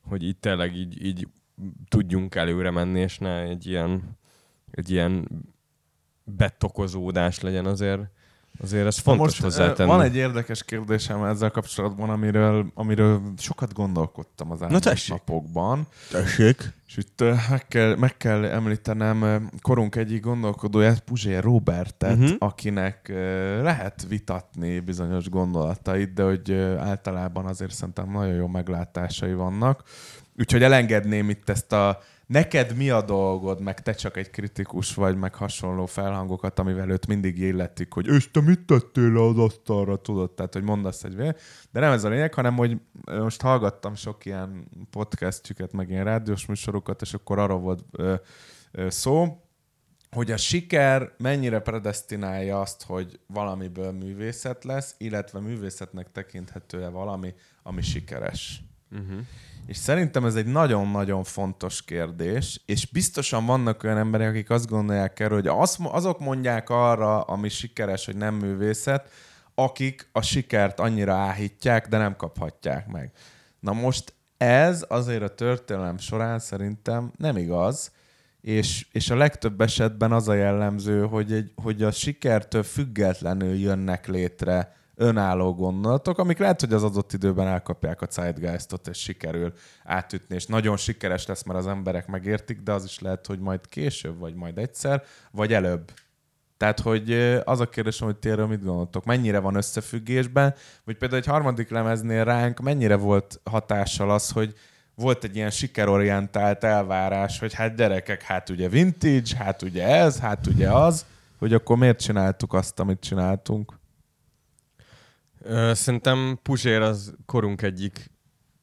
hogy 0.00 0.22
így 0.22 0.36
tényleg 0.36 0.76
így, 0.76 1.04
így 1.04 1.28
tudjunk 1.88 2.34
előre 2.34 2.70
menni, 2.70 3.00
és 3.00 3.18
ne 3.18 3.42
egy 3.42 3.66
ilyen, 3.66 4.18
egy 4.70 4.90
ilyen 4.90 5.28
betokozódás 6.24 7.40
legyen 7.40 7.66
azért. 7.66 8.10
Azért 8.62 8.86
ez 8.86 8.98
fontos 8.98 9.26
most, 9.26 9.42
hozzátenni. 9.42 9.90
Van 9.90 10.00
egy 10.00 10.16
érdekes 10.16 10.64
kérdésem 10.64 11.24
ezzel 11.24 11.50
kapcsolatban, 11.50 12.10
amiről, 12.10 12.66
amiről 12.74 13.20
sokat 13.38 13.72
gondolkodtam 13.72 14.50
az 14.50 14.62
elmúlt 14.62 15.08
napokban. 15.08 15.86
tessék. 16.10 16.74
És 16.86 16.96
itt 16.96 17.20
meg 17.50 17.68
kell, 17.68 17.96
meg 17.96 18.16
kell 18.16 18.44
említenem 18.44 19.50
korunk 19.62 19.96
egyik 19.96 20.22
gondolkodóját, 20.22 21.00
Puzsér 21.00 21.42
Robertet, 21.42 22.16
uh-huh. 22.16 22.36
akinek 22.38 23.12
lehet 23.62 24.06
vitatni 24.08 24.80
bizonyos 24.80 25.28
gondolatait, 25.28 26.12
de 26.12 26.22
hogy 26.22 26.52
általában 26.78 27.46
azért 27.46 27.74
szerintem 27.74 28.10
nagyon 28.10 28.34
jó 28.34 28.46
meglátásai 28.46 29.34
vannak. 29.34 29.82
Úgyhogy 30.38 30.62
elengedném 30.62 31.30
itt 31.30 31.48
ezt 31.48 31.72
a 31.72 31.98
neked 32.26 32.76
mi 32.76 32.90
a 32.90 33.02
dolgod, 33.02 33.60
meg 33.60 33.82
te 33.82 33.92
csak 33.92 34.16
egy 34.16 34.30
kritikus 34.30 34.94
vagy, 34.94 35.16
meg 35.16 35.34
hasonló 35.34 35.86
felhangokat, 35.86 36.58
amivel 36.58 36.90
őt 36.90 37.06
mindig 37.06 37.38
illetik, 37.38 37.92
hogy 37.92 38.06
és 38.06 38.30
te 38.30 38.40
mit 38.40 38.60
tettél 38.60 39.12
le 39.12 39.22
az 39.22 39.38
asztalra, 39.38 39.96
tudod, 39.96 40.30
tehát 40.30 40.52
hogy 40.52 40.62
mondasz 40.62 41.04
egy 41.04 41.10
véleményt. 41.10 41.40
De 41.70 41.80
nem 41.80 41.92
ez 41.92 42.04
a 42.04 42.08
lényeg, 42.08 42.34
hanem 42.34 42.56
hogy 42.56 42.80
most 43.04 43.40
hallgattam 43.40 43.94
sok 43.94 44.24
ilyen 44.24 44.68
podcastjüket, 44.90 45.72
meg 45.72 45.90
ilyen 45.90 46.04
rádiós 46.04 46.46
műsorokat, 46.46 47.02
és 47.02 47.14
akkor 47.14 47.38
arról 47.38 47.58
volt 47.58 47.84
ö, 47.92 48.14
ö, 48.72 48.90
szó, 48.90 49.40
hogy 50.10 50.30
a 50.30 50.36
siker 50.36 51.12
mennyire 51.18 51.58
predestinálja 51.58 52.60
azt, 52.60 52.82
hogy 52.82 53.20
valamiből 53.26 53.92
művészet 53.92 54.64
lesz, 54.64 54.94
illetve 54.98 55.40
művészetnek 55.40 56.12
tekinthető-e 56.12 56.88
valami, 56.88 57.34
ami 57.62 57.82
sikeres. 57.82 58.62
Uh-huh. 58.90 59.20
És 59.66 59.76
szerintem 59.76 60.24
ez 60.24 60.34
egy 60.34 60.46
nagyon-nagyon 60.46 61.24
fontos 61.24 61.84
kérdés, 61.84 62.60
és 62.66 62.86
biztosan 62.86 63.46
vannak 63.46 63.82
olyan 63.82 63.98
emberek, 63.98 64.28
akik 64.28 64.50
azt 64.50 64.68
gondolják 64.68 65.20
erről, 65.20 65.38
hogy 65.40 65.60
az, 65.60 65.76
azok 65.82 66.20
mondják 66.20 66.70
arra, 66.70 67.20
ami 67.20 67.48
sikeres, 67.48 68.06
hogy 68.06 68.16
nem 68.16 68.34
művészet, 68.34 69.10
akik 69.54 70.08
a 70.12 70.22
sikert 70.22 70.80
annyira 70.80 71.14
áhítják, 71.14 71.88
de 71.88 71.98
nem 71.98 72.16
kaphatják 72.16 72.86
meg. 72.86 73.12
Na 73.60 73.72
most 73.72 74.14
ez 74.36 74.84
azért 74.88 75.22
a 75.22 75.34
történelem 75.34 75.98
során 75.98 76.38
szerintem 76.38 77.12
nem 77.16 77.36
igaz, 77.36 77.90
és, 78.40 78.86
és 78.92 79.10
a 79.10 79.16
legtöbb 79.16 79.60
esetben 79.60 80.12
az 80.12 80.28
a 80.28 80.34
jellemző, 80.34 81.06
hogy, 81.06 81.32
egy, 81.32 81.52
hogy 81.62 81.82
a 81.82 81.90
sikertől 81.90 82.62
függetlenül 82.62 83.54
jönnek 83.54 84.06
létre 84.06 84.76
önálló 84.96 85.54
gondolatok, 85.54 86.18
amik 86.18 86.38
lehet, 86.38 86.60
hogy 86.60 86.72
az 86.72 86.84
adott 86.84 87.12
időben 87.12 87.46
elkapják 87.46 88.02
a 88.02 88.06
zeitgeistot, 88.10 88.88
és 88.88 88.98
sikerül 88.98 89.52
átütni, 89.84 90.34
és 90.34 90.46
nagyon 90.46 90.76
sikeres 90.76 91.26
lesz, 91.26 91.42
mert 91.42 91.58
az 91.58 91.66
emberek 91.66 92.06
megértik, 92.06 92.60
de 92.60 92.72
az 92.72 92.84
is 92.84 93.00
lehet, 93.00 93.26
hogy 93.26 93.38
majd 93.38 93.60
később, 93.68 94.18
vagy 94.18 94.34
majd 94.34 94.58
egyszer, 94.58 95.02
vagy 95.30 95.52
előbb. 95.52 95.92
Tehát, 96.56 96.80
hogy 96.80 97.12
az 97.44 97.60
a 97.60 97.68
kérdésem, 97.68 98.06
hogy 98.06 98.16
ti 98.16 98.28
erről 98.28 98.46
mit 98.46 98.64
gondoltok? 98.64 99.04
Mennyire 99.04 99.38
van 99.38 99.54
összefüggésben? 99.54 100.54
Vagy 100.84 100.96
például 100.96 101.20
egy 101.20 101.26
harmadik 101.26 101.70
lemeznél 101.70 102.24
ránk 102.24 102.60
mennyire 102.60 102.96
volt 102.96 103.40
hatással 103.44 104.10
az, 104.10 104.30
hogy 104.30 104.54
volt 104.94 105.24
egy 105.24 105.36
ilyen 105.36 105.50
sikerorientált 105.50 106.64
elvárás, 106.64 107.38
hogy 107.38 107.54
hát 107.54 107.76
gyerekek, 107.76 108.22
hát 108.22 108.50
ugye 108.50 108.68
vintage, 108.68 109.36
hát 109.38 109.62
ugye 109.62 109.86
ez, 109.86 110.18
hát 110.18 110.46
ugye 110.46 110.70
az, 110.70 111.04
hogy 111.38 111.52
akkor 111.52 111.76
miért 111.76 112.00
csináltuk 112.00 112.52
azt, 112.52 112.80
amit 112.80 113.00
csináltunk? 113.00 113.78
Szerintem 115.72 116.38
Puzsér 116.42 116.80
az 116.80 117.14
korunk 117.26 117.62
egyik, 117.62 118.10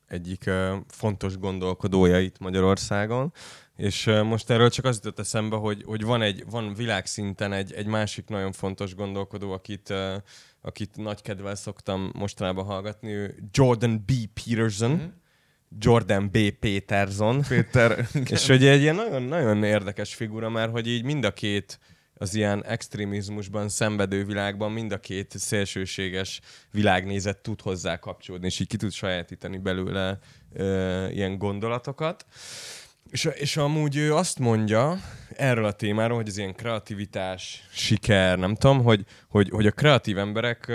egyik 0.07 0.49
fontos 0.87 1.37
gondolkodója 1.37 2.19
itt 2.19 2.39
Magyarországon, 2.39 3.33
és 3.75 4.05
most 4.23 4.49
erről 4.49 4.69
csak 4.69 4.85
az 4.85 4.95
jutott 4.95 5.19
eszembe, 5.19 5.55
hogy, 5.55 5.83
hogy 5.85 6.03
van, 6.03 6.21
egy, 6.21 6.43
van 6.49 6.73
világszinten 6.73 7.53
egy, 7.53 7.73
egy 7.73 7.85
másik 7.85 8.27
nagyon 8.27 8.51
fontos 8.51 8.95
gondolkodó, 8.95 9.51
akit, 9.51 9.93
akit 10.61 10.95
nagy 10.95 11.21
kedvel 11.21 11.55
szoktam 11.55 12.11
mostanában 12.13 12.65
hallgatni, 12.65 13.11
ő 13.11 13.35
Jordan 13.51 14.03
B. 14.05 14.11
Peterson, 14.33 14.91
mm-hmm. 14.91 15.05
Jordan 15.79 16.29
B. 16.31 16.49
Peterson. 16.59 17.41
Péter. 17.47 18.07
és 18.29 18.47
hogy 18.47 18.65
egy 18.65 18.81
ilyen 18.81 18.95
nagyon, 18.95 19.21
nagyon 19.21 19.63
érdekes 19.63 20.15
figura, 20.15 20.49
mert 20.49 20.71
hogy 20.71 20.87
így 20.87 21.03
mind 21.03 21.23
a 21.23 21.33
két 21.33 21.79
az 22.23 22.35
ilyen 22.35 22.65
extrémizmusban 22.65 23.69
szenvedő 23.69 24.25
világban 24.25 24.71
mind 24.71 24.91
a 24.91 24.97
két 24.97 25.33
szélsőséges 25.37 26.41
világnézet 26.71 27.37
tud 27.37 27.61
hozzá 27.61 27.97
kapcsolódni, 27.97 28.45
és 28.45 28.59
így 28.59 28.67
ki 28.67 28.77
tud 28.77 28.91
sajátítani 28.91 29.57
belőle 29.57 30.19
ö, 30.53 31.07
ilyen 31.09 31.37
gondolatokat. 31.37 32.25
És, 33.09 33.25
és 33.33 33.57
amúgy 33.57 33.95
ő 33.95 34.15
azt 34.15 34.39
mondja 34.39 34.97
erről 35.35 35.65
a 35.65 35.71
témáról, 35.71 36.17
hogy 36.17 36.27
az 36.27 36.37
ilyen 36.37 36.55
kreativitás, 36.55 37.67
siker, 37.71 38.37
nem 38.37 38.55
tudom, 38.55 38.83
hogy, 38.83 39.05
hogy, 39.29 39.49
hogy 39.49 39.67
a 39.67 39.71
kreatív 39.71 40.17
emberek 40.17 40.67
ö, 40.67 40.73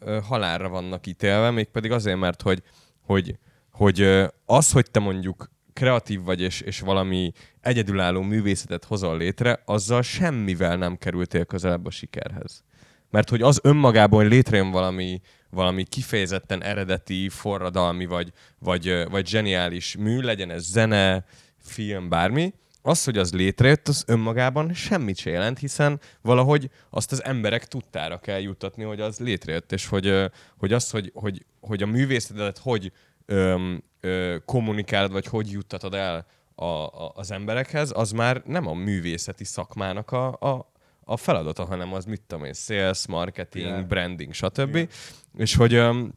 ö, 0.00 0.18
halálra 0.20 0.68
vannak 0.68 1.06
ítélve, 1.06 1.50
mégpedig 1.50 1.92
azért, 1.92 2.18
mert 2.18 2.42
hogy, 2.42 2.62
hogy, 3.00 3.38
hogy 3.70 4.28
az, 4.44 4.72
hogy 4.72 4.90
te 4.90 5.00
mondjuk 5.00 5.50
kreatív 5.80 6.22
vagy, 6.22 6.40
és, 6.40 6.60
és 6.60 6.80
valami 6.80 7.32
egyedülálló 7.60 8.22
művészetet 8.22 8.84
hozol 8.84 9.16
létre, 9.16 9.62
azzal 9.64 10.02
semmivel 10.02 10.76
nem 10.76 10.96
kerültél 10.96 11.44
közelebb 11.44 11.86
a 11.86 11.90
sikerhez. 11.90 12.64
Mert 13.10 13.28
hogy 13.28 13.42
az 13.42 13.60
önmagában, 13.62 14.26
létrejön 14.26 14.70
valami, 14.70 15.20
valami 15.50 15.84
kifejezetten 15.84 16.62
eredeti, 16.62 17.28
forradalmi, 17.28 18.06
vagy, 18.06 18.32
vagy, 18.58 19.04
vagy 19.10 19.26
zseniális 19.26 19.96
mű, 19.96 20.20
legyen 20.20 20.50
ez 20.50 20.64
zene, 20.64 21.24
film, 21.58 22.08
bármi, 22.08 22.54
az, 22.82 23.04
hogy 23.04 23.18
az 23.18 23.32
létrejött, 23.32 23.88
az 23.88 24.04
önmagában 24.06 24.74
semmit 24.74 25.16
se 25.16 25.30
jelent, 25.30 25.58
hiszen 25.58 26.00
valahogy 26.22 26.70
azt 26.90 27.12
az 27.12 27.24
emberek 27.24 27.66
tudtára 27.66 28.18
kell 28.18 28.40
juttatni, 28.40 28.82
hogy 28.82 29.00
az 29.00 29.18
létrejött, 29.18 29.72
és 29.72 29.86
hogy, 29.86 30.30
hogy 30.56 30.72
az, 30.72 30.90
hogy, 30.90 31.10
hogy, 31.14 31.44
hogy 31.60 31.82
a 31.82 31.86
művészetet 31.86 32.58
hogy 32.58 32.92
öm, 33.26 33.82
ö, 34.00 34.36
kommunikálod, 34.44 35.12
vagy 35.12 35.26
hogy 35.26 35.50
juttatod 35.50 35.94
el 35.94 36.26
a, 36.54 36.64
a, 36.64 37.12
az 37.14 37.30
emberekhez, 37.30 37.92
az 37.94 38.10
már 38.10 38.42
nem 38.46 38.66
a 38.66 38.74
művészeti 38.74 39.44
szakmának 39.44 40.10
a, 40.10 40.26
a, 40.32 40.72
a 41.04 41.16
feladata, 41.16 41.64
hanem 41.64 41.92
az 41.92 42.04
mit 42.04 42.22
tudom 42.26 42.44
én, 42.44 42.52
sales, 42.52 43.06
marketing, 43.06 43.66
yeah. 43.66 43.86
branding, 43.86 44.32
stb. 44.32 44.74
Yeah. 44.74 44.88
És 45.36 45.54
hogy, 45.54 45.74
öm, 45.74 46.12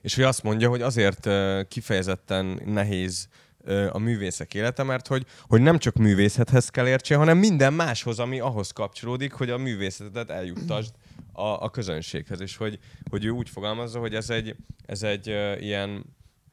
és 0.00 0.14
hogy 0.14 0.24
azt 0.24 0.42
mondja, 0.42 0.68
hogy 0.68 0.82
azért 0.82 1.28
kifejezetten 1.68 2.60
nehéz 2.64 3.28
a 3.90 3.98
művészek 3.98 4.54
élete, 4.54 4.82
mert 4.82 5.06
hogy, 5.06 5.26
hogy 5.40 5.60
nem 5.60 5.78
csak 5.78 5.94
művészethez 5.94 6.68
kell 6.68 6.86
értse, 6.86 7.16
hanem 7.16 7.38
minden 7.38 7.72
máshoz, 7.72 8.18
ami 8.18 8.40
ahhoz 8.40 8.70
kapcsolódik, 8.70 9.32
hogy 9.32 9.50
a 9.50 9.58
művészetet 9.58 10.30
eljuttasd 10.30 10.94
a, 11.32 11.42
a 11.42 11.70
közönséghez. 11.70 12.40
És 12.40 12.56
hogy, 12.56 12.78
hogy 13.10 13.24
ő 13.24 13.30
úgy 13.30 13.48
fogalmazza, 13.48 13.98
hogy 13.98 14.14
ez 14.14 14.30
egy, 14.30 14.56
ez 14.86 15.02
egy 15.02 15.28
uh, 15.28 15.62
ilyen 15.62 16.04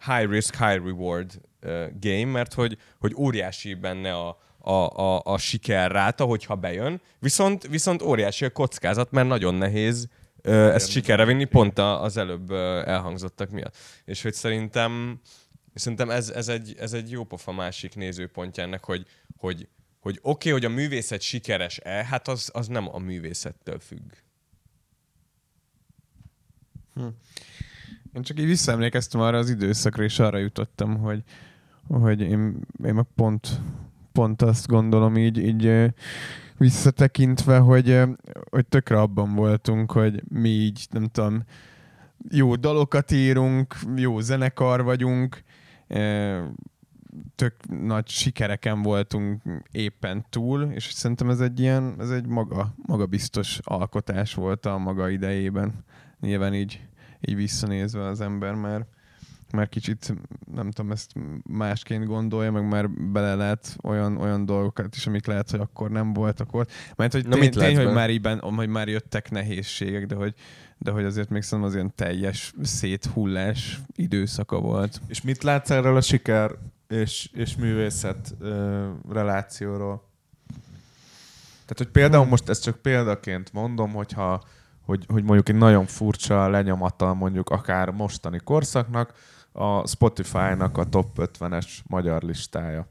high 0.05 0.29
risk, 0.29 0.55
high 0.55 0.83
reward 0.83 1.41
uh, 1.63 1.85
game, 1.99 2.25
mert 2.25 2.53
hogy, 2.53 2.77
hogy 2.99 3.13
óriási 3.17 3.73
benne 3.73 4.13
a, 4.13 4.37
a, 4.57 4.71
a, 4.71 5.21
a 5.23 5.37
sikerráta, 5.37 6.25
hogyha 6.25 6.55
bejön, 6.55 7.01
viszont, 7.19 7.67
viszont 7.67 8.01
óriási 8.01 8.45
a 8.45 8.49
kockázat, 8.49 9.11
mert 9.11 9.27
nagyon 9.27 9.55
nehéz 9.55 10.07
uh, 10.43 10.53
ezt 10.53 10.89
sikerre 10.89 11.25
vinni, 11.25 11.45
pont 11.45 11.79
az 11.79 12.17
előbb 12.17 12.51
uh, 12.51 12.57
elhangzottak 12.87 13.49
miatt. 13.49 13.77
És 14.05 14.21
hogy 14.21 14.33
szerintem 14.33 15.21
Szerintem 15.73 16.09
ez, 16.09 16.29
ez, 16.29 16.47
egy, 16.47 16.75
ez 16.77 16.93
egy 16.93 17.11
jó 17.11 17.23
pofa 17.23 17.51
másik 17.51 17.95
nézőpontja 17.95 18.63
ennek, 18.63 18.83
hogy, 18.83 19.05
hogy, 19.37 19.67
hogy 19.99 20.19
oké, 20.21 20.29
okay, 20.29 20.51
hogy 20.51 20.65
a 20.65 20.75
művészet 20.75 21.21
sikeres-e, 21.21 22.05
hát 22.05 22.27
az, 22.27 22.49
az 22.53 22.67
nem 22.67 22.95
a 22.95 22.97
művészettől 22.97 23.79
függ. 23.79 24.11
Hm. 26.93 27.07
Én 28.13 28.21
csak 28.21 28.39
így 28.39 28.45
visszaemlékeztem 28.45 29.21
arra 29.21 29.37
az 29.37 29.49
időszakra, 29.49 30.03
és 30.03 30.19
arra 30.19 30.37
jutottam, 30.37 30.97
hogy, 30.97 31.23
hogy 31.87 32.21
én, 32.21 32.59
én 32.85 32.93
meg 32.93 33.05
pont, 33.15 33.61
pont 34.11 34.41
azt 34.41 34.67
gondolom 34.67 35.17
így, 35.17 35.37
így 35.37 35.93
visszatekintve, 36.57 37.57
hogy, 37.57 38.01
hogy 38.49 38.65
tökre 38.65 38.99
abban 38.99 39.35
voltunk, 39.35 39.91
hogy 39.91 40.23
mi 40.27 40.49
így, 40.49 40.87
nem 40.89 41.07
tudom, 41.07 41.43
jó 42.29 42.55
dalokat 42.55 43.11
írunk, 43.11 43.75
jó 43.95 44.19
zenekar 44.19 44.83
vagyunk, 44.83 45.43
tök 47.35 47.55
nagy 47.67 48.07
sikereken 48.07 48.81
voltunk 48.81 49.41
éppen 49.71 50.25
túl, 50.29 50.61
és 50.71 50.91
szerintem 50.91 51.29
ez 51.29 51.39
egy 51.39 51.59
ilyen, 51.59 51.95
ez 51.99 52.09
egy 52.09 52.25
maga, 52.25 52.73
magabiztos 52.85 53.59
alkotás 53.63 54.33
volt 54.33 54.65
a 54.65 54.77
maga 54.77 55.09
idejében. 55.09 55.73
Nyilván 56.19 56.53
így, 56.53 56.81
így 57.21 57.35
visszanézve 57.35 58.07
az 58.07 58.21
ember 58.21 58.53
már 58.53 58.85
már 59.51 59.69
kicsit, 59.69 60.13
nem 60.53 60.71
tudom, 60.71 60.91
ezt 60.91 61.11
másként 61.43 62.05
gondolja, 62.05 62.51
meg 62.51 62.67
már 62.67 62.89
bele 62.89 63.35
lehet 63.35 63.77
olyan, 63.83 64.17
olyan 64.17 64.45
dolgokat 64.45 64.95
is, 64.95 65.07
amik 65.07 65.25
lehet, 65.25 65.51
hogy 65.51 65.59
akkor 65.59 65.89
nem 65.89 66.13
voltak 66.13 66.53
ott. 66.53 66.71
Mert 66.95 67.13
hogy 67.13 67.27
tény, 67.27 67.51
tény 67.51 67.75
hogy, 67.75 67.93
már 67.93 68.09
íben, 68.09 68.39
hogy 68.39 68.67
már 68.67 68.87
jöttek 68.87 69.29
nehézségek, 69.29 70.05
de 70.05 70.15
hogy, 70.15 70.33
de 70.77 70.91
hogy 70.91 71.03
azért 71.03 71.29
még 71.29 71.41
szerintem 71.41 71.67
az 71.67 71.75
ilyen 71.75 71.93
teljes 71.95 72.53
széthullás 72.61 73.79
időszaka 73.95 74.59
volt. 74.59 75.01
És 75.07 75.21
mit 75.21 75.43
látsz 75.43 75.69
erről 75.69 75.95
a 75.95 76.01
siker 76.01 76.51
és, 76.87 77.29
és 77.33 77.55
művészet 77.55 78.35
ö, 78.39 78.87
relációról? 79.09 80.09
Tehát, 81.51 81.77
hogy 81.77 82.01
például 82.01 82.25
most 82.25 82.49
ezt 82.49 82.63
csak 82.63 82.77
példaként 82.77 83.53
mondom, 83.53 83.91
hogyha 83.91 84.43
hogy, 84.91 85.05
hogy 85.07 85.23
mondjuk 85.23 85.49
egy 85.49 85.55
nagyon 85.55 85.85
furcsa 85.85 86.49
lenyomata 86.49 87.13
mondjuk 87.13 87.49
akár 87.49 87.89
mostani 87.89 88.39
korszaknak, 88.43 89.13
a 89.51 89.87
Spotify-nak 89.87 90.77
a 90.77 90.83
top 90.83 91.07
50-es 91.17 91.67
magyar 91.87 92.21
listája. 92.21 92.87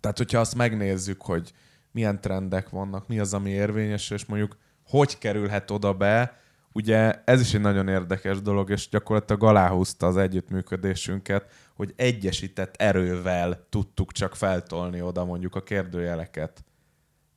Tehát, 0.00 0.16
hogyha 0.16 0.38
azt 0.40 0.54
megnézzük, 0.54 1.22
hogy 1.22 1.52
milyen 1.90 2.20
trendek 2.20 2.68
vannak, 2.68 3.08
mi 3.08 3.18
az, 3.18 3.34
ami 3.34 3.50
érvényes, 3.50 4.10
és 4.10 4.24
mondjuk 4.24 4.56
hogy 4.86 5.18
kerülhet 5.18 5.70
oda 5.70 5.92
be, 5.92 6.40
ugye 6.72 7.22
ez 7.24 7.40
is 7.40 7.54
egy 7.54 7.60
nagyon 7.60 7.88
érdekes 7.88 8.42
dolog, 8.42 8.70
és 8.70 8.88
gyakorlatilag 8.88 9.44
aláhúzta 9.44 10.06
az 10.06 10.16
együttműködésünket, 10.16 11.50
hogy 11.74 11.92
egyesített 11.96 12.74
erővel 12.76 13.66
tudtuk 13.68 14.12
csak 14.12 14.36
feltolni 14.36 15.02
oda 15.02 15.24
mondjuk 15.24 15.54
a 15.54 15.62
kérdőjeleket. 15.62 16.64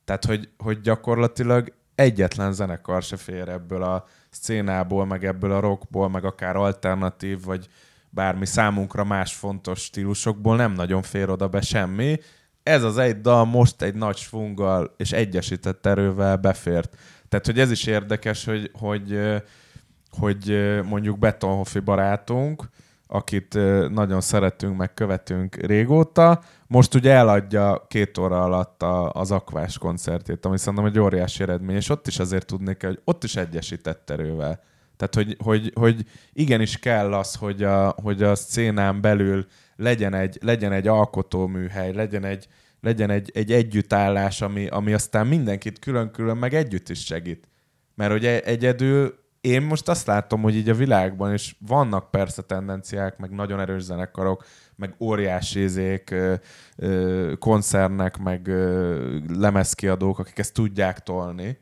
Tehát, 0.04 0.24
hogy, 0.24 0.48
hogy 0.58 0.80
gyakorlatilag 0.80 1.72
egyetlen 2.00 2.52
zenekar 2.52 3.02
se 3.02 3.16
fér 3.16 3.48
ebből 3.48 3.82
a 3.82 4.04
szcénából, 4.30 5.06
meg 5.06 5.24
ebből 5.24 5.52
a 5.52 5.60
rockból, 5.60 6.08
meg 6.08 6.24
akár 6.24 6.56
alternatív, 6.56 7.44
vagy 7.44 7.68
bármi 8.10 8.46
számunkra 8.46 9.04
más 9.04 9.34
fontos 9.34 9.80
stílusokból 9.80 10.56
nem 10.56 10.72
nagyon 10.72 11.02
fér 11.02 11.30
oda 11.30 11.48
be 11.48 11.60
semmi, 11.60 12.18
ez 12.62 12.82
az 12.82 12.98
egy 12.98 13.20
dal 13.20 13.44
most 13.44 13.82
egy 13.82 13.94
nagy 13.94 14.16
svunggal 14.16 14.94
és 14.96 15.12
egyesített 15.12 15.86
erővel 15.86 16.36
befért. 16.36 16.96
Tehát, 17.28 17.46
hogy 17.46 17.58
ez 17.58 17.70
is 17.70 17.86
érdekes, 17.86 18.44
hogy, 18.44 18.70
hogy, 18.72 19.18
hogy 20.10 20.70
mondjuk 20.84 21.18
Betonhoffi 21.18 21.78
barátunk, 21.78 22.68
akit 23.12 23.54
nagyon 23.88 24.20
szeretünk, 24.20 24.76
meg 24.76 24.94
követünk 24.94 25.54
régóta, 25.54 26.42
most 26.66 26.94
ugye 26.94 27.12
eladja 27.12 27.86
két 27.88 28.18
óra 28.18 28.42
alatt 28.42 28.82
a, 28.82 29.10
az 29.12 29.30
Akvás 29.30 29.78
koncertét, 29.78 30.44
ami 30.44 30.58
szerintem 30.58 30.84
egy 30.84 30.98
óriási 30.98 31.42
eredmény, 31.42 31.76
és 31.76 31.88
ott 31.88 32.06
is 32.06 32.18
azért 32.18 32.46
tudni 32.46 32.76
kell, 32.76 32.90
hogy 32.90 33.00
ott 33.04 33.24
is 33.24 33.36
egyesített 33.36 34.10
erővel. 34.10 34.62
Tehát, 34.96 35.14
hogy, 35.14 35.36
hogy, 35.44 35.72
hogy 35.74 36.04
igenis 36.32 36.78
kell 36.78 37.14
az, 37.14 37.34
hogy 37.34 37.62
a, 37.62 37.94
hogy 38.02 38.22
a 38.22 38.34
szcénán 38.34 39.00
belül 39.00 39.46
legyen 39.76 40.14
egy, 40.14 40.38
legyen 40.42 40.72
egy 40.72 40.86
alkotóműhely, 40.86 41.92
legyen 41.92 42.24
egy, 42.24 42.46
legyen 42.80 43.10
egy, 43.10 43.30
egy 43.34 43.52
együttállás, 43.52 44.42
ami, 44.42 44.66
ami 44.66 44.92
aztán 44.92 45.26
mindenkit 45.26 45.78
külön-külön 45.78 46.36
meg 46.36 46.54
együtt 46.54 46.88
is 46.88 47.04
segít. 47.04 47.48
Mert 47.94 48.10
hogy 48.10 48.26
egyedül 48.26 49.19
én 49.40 49.62
most 49.62 49.88
azt 49.88 50.06
látom, 50.06 50.42
hogy 50.42 50.56
így 50.56 50.68
a 50.68 50.74
világban, 50.74 51.32
és 51.32 51.56
vannak 51.66 52.10
persze 52.10 52.42
tendenciák, 52.42 53.18
meg 53.18 53.30
nagyon 53.30 53.60
erős 53.60 53.82
zenekarok, 53.82 54.44
meg 54.76 54.94
óriási 54.98 55.62
izék, 55.62 56.14
koncernek, 57.38 58.18
meg 58.18 58.48
lemezkiadók, 59.28 60.18
akik 60.18 60.38
ezt 60.38 60.54
tudják 60.54 61.02
tolni, 61.02 61.58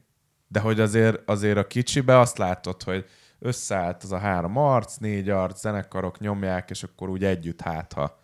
de 0.49 0.61
hogy 0.61 0.81
azért, 0.81 1.31
azért 1.31 1.57
a 1.59 1.67
kicsibe 1.67 2.19
azt 2.19 2.39
látod, 2.39 2.83
hogy 2.83 3.05
összeállt 3.39 4.03
az 4.03 4.13
a 4.13 4.19
három 4.19 4.57
arc, 4.57 4.97
négy 4.97 5.29
arc, 5.29 5.61
zenekarok 5.61 6.19
nyomják, 6.19 6.71
és 6.71 6.83
akkor 6.83 7.09
úgy 7.09 7.25
együtt 7.25 7.61
hátha. 7.61 8.21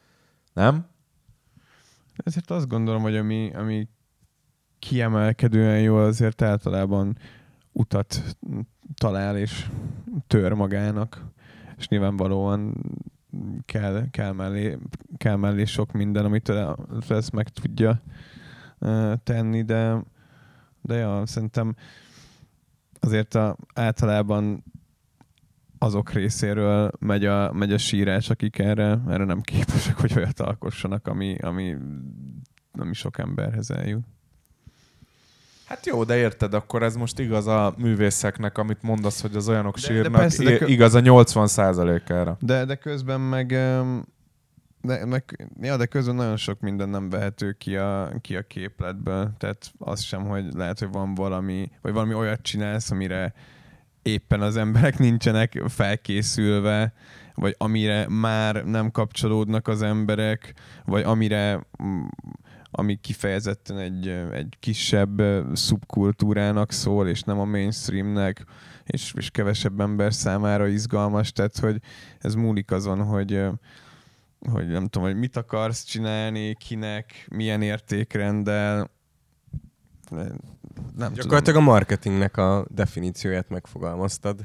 Nem? 0.52 0.86
Ezért 2.16 2.50
azt 2.50 2.68
gondolom, 2.68 3.02
hogy 3.02 3.16
ami, 3.16 3.52
ami 3.54 3.88
kiemelkedően 4.78 5.80
jó, 5.80 5.96
azért 5.96 6.42
általában 6.42 7.18
utat 7.74 8.36
talál 8.94 9.38
és 9.38 9.68
tör 10.26 10.52
magának, 10.52 11.24
és 11.76 11.88
nyilvánvalóan 11.88 12.74
kell, 13.64 14.10
kell, 14.10 14.32
mellé, 14.32 14.78
kell 15.16 15.36
mellé 15.36 15.64
sok 15.64 15.92
minden, 15.92 16.24
amit 16.24 16.52
ez 17.08 17.28
meg 17.28 17.48
tudja 17.48 18.00
tenni, 19.22 19.62
de, 19.62 20.04
de 20.80 20.94
ja, 20.94 21.26
szerintem 21.26 21.74
azért 23.00 23.34
a, 23.34 23.56
általában 23.74 24.64
azok 25.78 26.12
részéről 26.12 26.90
megy 26.98 27.24
a, 27.24 27.52
megy 27.52 27.72
a 27.72 27.78
sírás, 27.78 28.30
akik 28.30 28.58
erre, 28.58 29.00
erre 29.08 29.24
nem 29.24 29.40
képesek, 29.40 30.00
hogy 30.00 30.12
olyat 30.16 30.40
alkossanak, 30.40 31.06
ami, 31.06 31.36
ami, 31.38 31.76
ami 32.72 32.94
sok 32.94 33.18
emberhez 33.18 33.70
eljut. 33.70 34.13
Hát 35.74 35.86
jó, 35.86 36.04
de 36.04 36.16
érted, 36.16 36.54
akkor 36.54 36.82
ez 36.82 36.96
most 36.96 37.18
igaz 37.18 37.46
a 37.46 37.74
művészeknek, 37.78 38.58
amit 38.58 38.82
mondasz, 38.82 39.20
hogy 39.20 39.36
az 39.36 39.48
olyanok 39.48 39.78
De- 39.78 39.86
de, 39.86 39.94
de 39.94 40.00
sírnak, 40.02 40.20
persze, 40.20 40.44
de 40.44 40.56
kö- 40.56 40.68
igaz 40.68 40.94
a 40.94 41.00
80%-ára. 41.00 42.36
De, 42.40 42.64
de 42.64 42.74
közben 42.74 43.20
meg, 43.20 43.46
de, 44.80 45.04
meg, 45.04 45.48
ja, 45.60 45.76
de 45.76 45.86
közben 45.86 46.14
nagyon 46.14 46.36
sok 46.36 46.60
minden 46.60 46.88
nem 46.88 47.10
vehető 47.10 47.52
ki 47.52 47.76
a, 47.76 48.12
ki 48.20 48.36
a 48.36 48.42
képletből. 48.42 49.32
Tehát 49.38 49.72
az 49.78 50.00
sem, 50.00 50.22
hogy 50.24 50.44
lehet, 50.52 50.78
hogy 50.78 50.90
van 50.92 51.14
valami, 51.14 51.70
vagy 51.82 51.92
valami 51.92 52.14
olyat 52.14 52.42
csinálsz, 52.42 52.90
amire 52.90 53.34
éppen 54.02 54.40
az 54.40 54.56
emberek 54.56 54.98
nincsenek 54.98 55.62
felkészülve, 55.68 56.92
vagy 57.34 57.54
amire 57.58 58.08
már 58.08 58.64
nem 58.64 58.90
kapcsolódnak 58.90 59.68
az 59.68 59.82
emberek, 59.82 60.54
vagy 60.84 61.02
amire 61.02 61.66
ami 62.76 62.98
kifejezetten 63.00 63.78
egy, 63.78 64.08
egy 64.32 64.56
kisebb 64.60 65.22
szubkultúrának 65.52 66.72
szól, 66.72 67.08
és 67.08 67.22
nem 67.22 67.38
a 67.38 67.44
mainstreamnek, 67.44 68.44
és, 68.84 69.12
és 69.16 69.30
kevesebb 69.30 69.80
ember 69.80 70.14
számára 70.14 70.66
izgalmas, 70.66 71.32
tehát 71.32 71.58
hogy 71.58 71.80
ez 72.18 72.34
múlik 72.34 72.70
azon, 72.70 73.04
hogy, 73.04 73.42
hogy 74.50 74.66
nem 74.66 74.86
tudom, 74.86 75.08
hogy 75.08 75.18
mit 75.18 75.36
akarsz 75.36 75.84
csinálni, 75.84 76.54
kinek, 76.54 77.26
milyen 77.30 77.62
értékrenddel, 77.62 78.90
nem 80.96 81.12
Gyakorlatilag 81.12 81.60
a 81.60 81.64
marketingnek 81.64 82.36
a 82.36 82.66
definícióját 82.68 83.48
megfogalmaztad. 83.48 84.40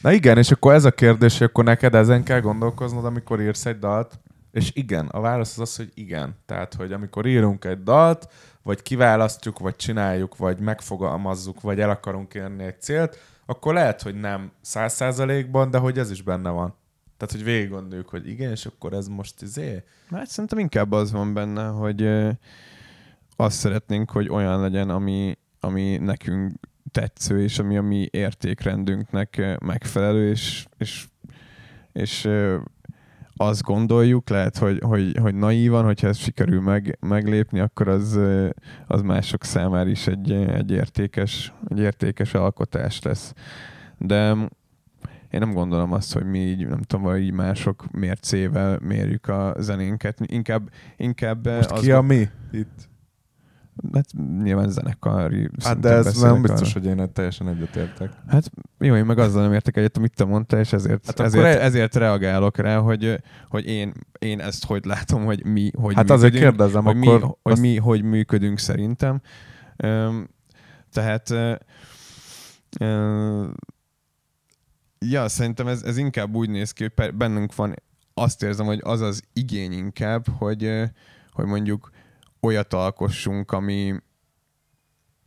Na 0.00 0.12
igen, 0.12 0.38
és 0.38 0.50
akkor 0.50 0.74
ez 0.74 0.84
a 0.84 0.90
kérdés, 0.90 1.38
hogy 1.38 1.46
akkor 1.46 1.64
neked 1.64 1.94
ezen 1.94 2.22
kell 2.22 2.40
gondolkoznod, 2.40 3.04
amikor 3.04 3.40
írsz 3.40 3.66
egy 3.66 3.78
dalt, 3.78 4.20
és 4.52 4.70
igen, 4.74 5.06
a 5.06 5.20
válasz 5.20 5.52
az 5.52 5.58
az, 5.58 5.76
hogy 5.76 5.90
igen. 5.94 6.36
Tehát, 6.46 6.74
hogy 6.74 6.92
amikor 6.92 7.26
írunk 7.26 7.64
egy 7.64 7.82
dalt, 7.82 8.28
vagy 8.62 8.82
kiválasztjuk, 8.82 9.58
vagy 9.58 9.76
csináljuk, 9.76 10.36
vagy 10.36 10.58
megfogalmazzuk, 10.58 11.60
vagy 11.60 11.80
el 11.80 11.90
akarunk 11.90 12.34
érni 12.34 12.64
egy 12.64 12.80
célt, 12.80 13.18
akkor 13.46 13.74
lehet, 13.74 14.02
hogy 14.02 14.14
nem 14.14 14.52
száz 14.60 14.94
százalékban, 14.94 15.70
de 15.70 15.78
hogy 15.78 15.98
ez 15.98 16.10
is 16.10 16.22
benne 16.22 16.50
van. 16.50 16.74
Tehát, 17.16 17.34
hogy 17.34 17.44
végig 17.44 17.70
gondoljuk, 17.70 18.08
hogy 18.08 18.28
igen, 18.28 18.50
és 18.50 18.66
akkor 18.66 18.92
ez 18.92 19.08
most 19.08 19.42
izé. 19.42 19.82
Hát 20.10 20.28
szerintem 20.28 20.58
inkább 20.58 20.92
az 20.92 21.12
van 21.12 21.34
benne, 21.34 21.66
hogy 21.66 22.08
azt 23.36 23.58
szeretnénk, 23.58 24.10
hogy 24.10 24.28
olyan 24.28 24.60
legyen, 24.60 24.90
ami, 24.90 25.38
ami 25.60 25.96
nekünk 25.96 26.52
tetsző, 26.92 27.42
és 27.42 27.58
ami 27.58 27.76
a 27.76 27.82
mi 27.82 28.08
értékrendünknek 28.10 29.58
megfelelő, 29.60 30.30
és, 30.30 30.66
és, 30.78 31.06
és 31.92 32.28
azt 33.40 33.62
gondoljuk, 33.62 34.28
lehet, 34.28 34.58
hogy, 34.58 34.78
hogy, 34.82 35.16
hogy 35.20 35.34
naívan, 35.34 35.84
hogyha 35.84 36.08
ezt 36.08 36.20
sikerül 36.20 36.60
meg, 36.60 36.98
meglépni, 37.00 37.60
akkor 37.60 37.88
az, 37.88 38.18
az 38.86 39.02
mások 39.02 39.44
számára 39.44 39.88
is 39.88 40.06
egy, 40.06 40.32
egy, 40.32 40.70
értékes, 40.70 41.52
egy 41.68 41.78
értékes 41.78 42.34
alkotás 42.34 43.02
lesz. 43.02 43.34
De 43.98 44.36
én 45.30 45.40
nem 45.40 45.52
gondolom 45.52 45.92
azt, 45.92 46.12
hogy 46.12 46.24
mi 46.24 46.38
így, 46.38 46.66
nem 46.66 46.82
tudom, 46.82 47.04
hogy 47.04 47.20
így 47.20 47.32
mások 47.32 47.90
mércével 47.90 48.78
mérjük 48.82 49.28
a 49.28 49.54
zenénket. 49.58 50.18
Inkább, 50.26 50.70
inkább 50.96 51.46
Most 51.46 51.70
az 51.70 51.80
ki 51.80 51.92
a 51.92 52.00
mi 52.00 52.28
itt? 52.52 52.88
Hát 53.92 54.06
nyilván 54.42 54.70
zenekari. 54.70 55.50
Hát 55.64 55.78
de 55.78 55.88
ez 55.88 56.20
nem 56.20 56.42
biztos, 56.42 56.74
arra. 56.74 56.80
hogy 56.88 56.98
én 56.98 57.12
teljesen 57.12 57.48
egyetértek. 57.48 58.10
Hát 58.28 58.50
jó, 58.78 58.96
én 58.96 59.04
meg 59.04 59.18
azzal 59.18 59.42
nem 59.42 59.52
értek 59.52 59.76
egyet, 59.76 59.96
amit 59.96 60.14
te 60.14 60.24
mondtál, 60.24 60.60
és 60.60 60.72
ezért, 60.72 61.06
Hát 61.06 61.20
ezért, 61.20 61.44
e- 61.44 61.62
ezért 61.62 61.94
reagálok 61.94 62.56
rá, 62.56 62.78
hogy, 62.78 63.22
hogy 63.48 63.66
én, 63.66 63.92
én 64.18 64.40
ezt 64.40 64.64
hogy 64.64 64.84
látom, 64.84 65.24
hogy 65.24 65.44
mi 65.46 65.70
hogy 65.76 65.94
Hát 65.94 66.10
azért 66.10 66.34
kérdezem, 66.34 66.84
hogy, 66.84 66.96
akkor 66.96 67.18
mi, 67.18 67.26
hogy 67.42 67.52
azt- 67.52 67.60
mi 67.60 67.76
hogy 67.76 68.02
működünk 68.02 68.58
szerintem. 68.58 69.20
Öm, 69.76 70.28
tehát 70.92 71.30
ö, 72.80 73.44
ja, 74.98 75.28
szerintem 75.28 75.66
ez, 75.66 75.82
ez 75.82 75.96
inkább 75.96 76.34
úgy 76.34 76.50
néz 76.50 76.72
ki, 76.72 76.86
hogy 76.96 77.14
bennünk 77.14 77.54
van, 77.54 77.74
azt 78.14 78.42
érzem, 78.42 78.66
hogy 78.66 78.80
az 78.82 79.00
az 79.00 79.22
igény 79.32 79.72
inkább, 79.72 80.28
hogy, 80.38 80.82
hogy 81.30 81.44
mondjuk 81.46 81.90
olyat 82.40 82.72
alkossunk, 82.72 83.52
ami, 83.52 83.94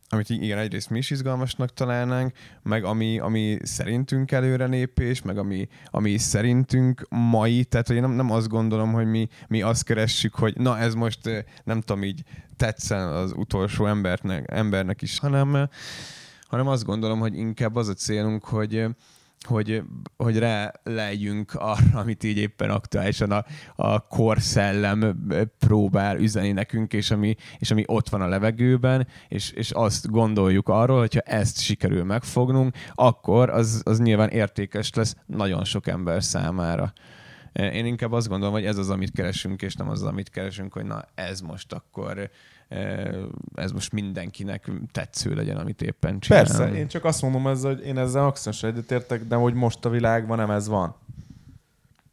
amit 0.08 0.28
igen, 0.28 0.58
egyrészt 0.58 0.90
mi 0.90 0.98
is 0.98 1.10
izgalmasnak 1.10 1.72
találnánk, 1.72 2.32
meg 2.62 2.84
ami, 2.84 3.18
ami 3.18 3.58
szerintünk 3.62 4.30
előrelépés, 4.32 5.22
meg 5.22 5.38
ami, 5.38 5.68
ami 5.86 6.18
szerintünk 6.18 7.06
mai, 7.10 7.64
tehát 7.64 7.86
hogy 7.86 7.96
én 7.96 8.02
nem, 8.02 8.12
nem 8.12 8.30
azt 8.30 8.48
gondolom, 8.48 8.92
hogy 8.92 9.06
mi, 9.06 9.28
mi 9.48 9.62
azt 9.62 9.84
keressük, 9.84 10.34
hogy 10.34 10.56
na 10.56 10.78
ez 10.78 10.94
most 10.94 11.26
eh, 11.26 11.44
nem 11.64 11.80
tudom 11.80 12.04
így 12.04 12.22
tetszen 12.56 13.08
az 13.08 13.32
utolsó 13.36 13.86
embernek, 13.86 14.50
embernek 14.50 15.02
is, 15.02 15.18
hanem, 15.18 15.56
eh, 15.56 15.68
hanem 16.48 16.66
azt 16.66 16.84
gondolom, 16.84 17.18
hogy 17.18 17.36
inkább 17.36 17.76
az 17.76 17.88
a 17.88 17.94
célunk, 17.94 18.44
hogy 18.44 18.76
eh, 18.76 18.90
hogy, 19.46 19.82
hogy 20.16 20.38
rá 20.38 20.72
legyünk 20.82 21.54
arra, 21.54 21.98
amit 21.98 22.24
így 22.24 22.36
éppen 22.36 22.70
aktuálisan 22.70 23.30
a, 23.30 23.44
a 23.76 24.06
korszellem 24.06 25.26
próbál 25.58 26.18
üzeni 26.18 26.52
nekünk, 26.52 26.92
és 26.92 27.10
ami, 27.10 27.34
és 27.58 27.70
ami 27.70 27.84
ott 27.86 28.08
van 28.08 28.20
a 28.20 28.28
levegőben, 28.28 29.06
és, 29.28 29.50
és 29.50 29.70
azt 29.70 30.10
gondoljuk 30.10 30.68
arról, 30.68 30.98
hogyha 30.98 31.20
ezt 31.20 31.60
sikerül 31.60 32.04
megfognunk, 32.04 32.74
akkor 32.94 33.50
az, 33.50 33.82
az 33.84 34.00
nyilván 34.00 34.28
értékes 34.28 34.94
lesz 34.94 35.16
nagyon 35.26 35.64
sok 35.64 35.86
ember 35.86 36.22
számára. 36.22 36.92
Én 37.52 37.86
inkább 37.86 38.12
azt 38.12 38.28
gondolom, 38.28 38.54
hogy 38.54 38.64
ez 38.64 38.78
az, 38.78 38.90
amit 38.90 39.12
keresünk, 39.12 39.62
és 39.62 39.74
nem 39.74 39.88
az, 39.88 40.02
amit 40.02 40.30
keresünk, 40.30 40.72
hogy 40.72 40.84
na 40.84 41.04
ez 41.14 41.40
most 41.40 41.72
akkor 41.72 42.30
ez 43.54 43.72
most 43.72 43.92
mindenkinek 43.92 44.70
tetsző 44.92 45.34
legyen, 45.34 45.56
amit 45.56 45.82
éppen 45.82 46.20
csinál. 46.20 46.42
Persze, 46.44 46.72
én 46.72 46.88
csak 46.88 47.04
azt 47.04 47.22
mondom 47.22 47.46
ezzel, 47.46 47.74
hogy 47.74 47.86
én 47.86 47.98
ezzel 47.98 48.22
maximum 48.22 48.74
egyetértek, 48.74 49.24
de 49.24 49.34
hogy 49.34 49.54
most 49.54 49.84
a 49.84 49.90
világban 49.90 50.36
nem 50.36 50.50
ez 50.50 50.68
van. 50.68 50.96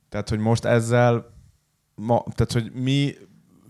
Tehát, 0.10 0.30
hogy 0.30 0.40
most 0.40 0.66
ezzel, 0.66 1.34
ma, 1.96 2.24
tehát, 2.36 2.52
hogy 2.52 2.72
mi 2.72 3.14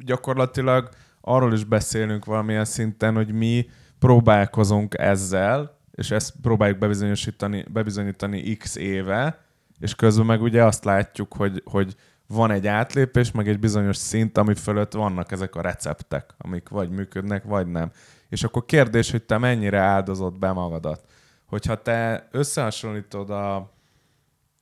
gyakorlatilag 0.06 0.90
arról 1.22 1.54
is 1.54 1.64
beszélünk 1.64 2.26
valamilyen 2.26 2.66
szinten, 2.66 3.16
hogy 3.16 3.32
mi 3.32 3.70
próbálkozunk 4.00 4.98
ezzel, 4.98 5.78
és 5.92 6.12
ezt 6.12 6.34
próbáljuk 6.42 6.78
bebizonyosítani, 6.78 7.66
bebizonyítani 7.72 8.56
x 8.56 8.76
éve, 8.76 9.40
és 9.80 9.96
közben 9.96 10.26
meg 10.26 10.42
ugye 10.42 10.66
azt 10.66 10.84
látjuk, 10.84 11.34
hogy, 11.34 11.62
hogy 11.66 11.96
van 12.34 12.52
egy 12.52 12.68
átlépés, 12.68 13.32
meg 13.32 13.48
egy 13.48 13.60
bizonyos 13.60 13.98
szint, 13.98 14.38
ami 14.38 14.56
fölött 14.56 14.94
vannak 14.94 15.32
ezek 15.32 15.56
a 15.56 15.62
receptek, 15.62 16.34
amik 16.38 16.70
vagy 16.70 16.90
működnek, 16.90 17.44
vagy 17.44 17.68
nem. 17.68 17.92
És 18.30 18.44
akkor 18.44 18.66
kérdés, 18.66 19.12
hogy 19.12 19.24
te 19.24 19.38
mennyire 19.38 19.80
áldozod 19.80 20.40
be 20.40 20.52
magadat. 20.52 21.04
Hogyha 21.46 21.82
te 21.82 22.28
összehasonlítod 22.32 23.30
a 23.30 23.72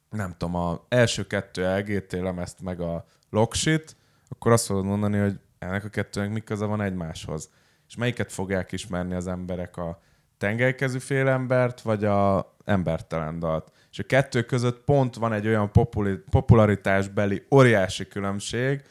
nem 0.10 0.36
tudom, 0.38 0.56
a 0.56 0.86
első 0.88 1.28
kettő 1.28 1.78
LGT 1.78 2.12
lemezt 2.12 2.62
meg 2.62 2.82
a 2.82 3.06
Loksit, 3.30 3.96
akkor 4.30 4.52
azt 4.52 4.66
fogod 4.66 4.86
mondani, 4.86 5.18
hogy 5.18 5.40
ennek 5.60 5.84
a 5.84 5.90
kettőnek 5.90 6.32
mi 6.32 6.40
köze 6.40 6.66
van 6.66 6.82
egymáshoz. 6.82 7.50
És 7.88 7.96
melyiket 7.96 8.32
fogják 8.32 8.72
ismerni 8.72 9.14
az 9.14 9.28
emberek, 9.28 9.78
a 9.78 10.00
tengelykezű 10.38 11.00
félembert, 11.00 11.82
vagy 11.82 12.06
a 12.06 12.54
embertelen 12.66 13.40
dalt. 13.40 13.72
És 13.98 14.04
a 14.04 14.08
kettő 14.08 14.42
között 14.42 14.84
pont 14.84 15.16
van 15.16 15.34
egy 15.34 15.48
olyan 15.48 15.72
populi- 15.72 16.24
popularitásbeli 16.30 17.46
óriási 17.52 18.08
különbség, 18.08 18.82